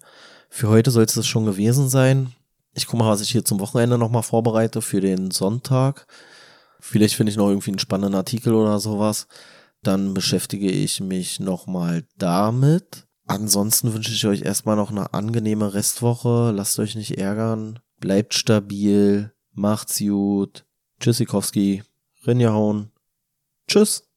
für 0.53 0.67
heute 0.67 0.91
soll 0.91 1.05
es 1.05 1.13
das 1.13 1.25
schon 1.25 1.45
gewesen 1.45 1.87
sein. 1.87 2.33
Ich 2.73 2.85
gucke 2.85 3.01
mal, 3.01 3.09
was 3.09 3.21
ich 3.21 3.31
hier 3.31 3.45
zum 3.45 3.61
Wochenende 3.61 3.97
nochmal 3.97 4.21
vorbereite 4.21 4.81
für 4.81 4.99
den 4.99 5.31
Sonntag. 5.31 6.05
Vielleicht 6.81 7.15
finde 7.15 7.31
ich 7.31 7.37
noch 7.37 7.47
irgendwie 7.47 7.71
einen 7.71 7.79
spannenden 7.79 8.15
Artikel 8.15 8.53
oder 8.53 8.79
sowas. 8.79 9.27
Dann 9.81 10.13
beschäftige 10.13 10.69
ich 10.69 10.99
mich 10.99 11.39
nochmal 11.39 12.03
damit. 12.17 13.07
Ansonsten 13.27 13.93
wünsche 13.93 14.11
ich 14.11 14.25
euch 14.27 14.41
erstmal 14.41 14.75
noch 14.75 14.91
eine 14.91 15.13
angenehme 15.13 15.73
Restwoche. 15.73 16.51
Lasst 16.53 16.77
euch 16.79 16.95
nicht 16.95 17.17
ärgern. 17.17 17.79
Bleibt 18.01 18.33
stabil. 18.33 19.31
Macht's 19.53 19.99
gut. 19.99 20.65
Tschüssikowski. 20.99 21.83
Rinjahauen. 22.27 22.91
Tschüss. 23.67 24.10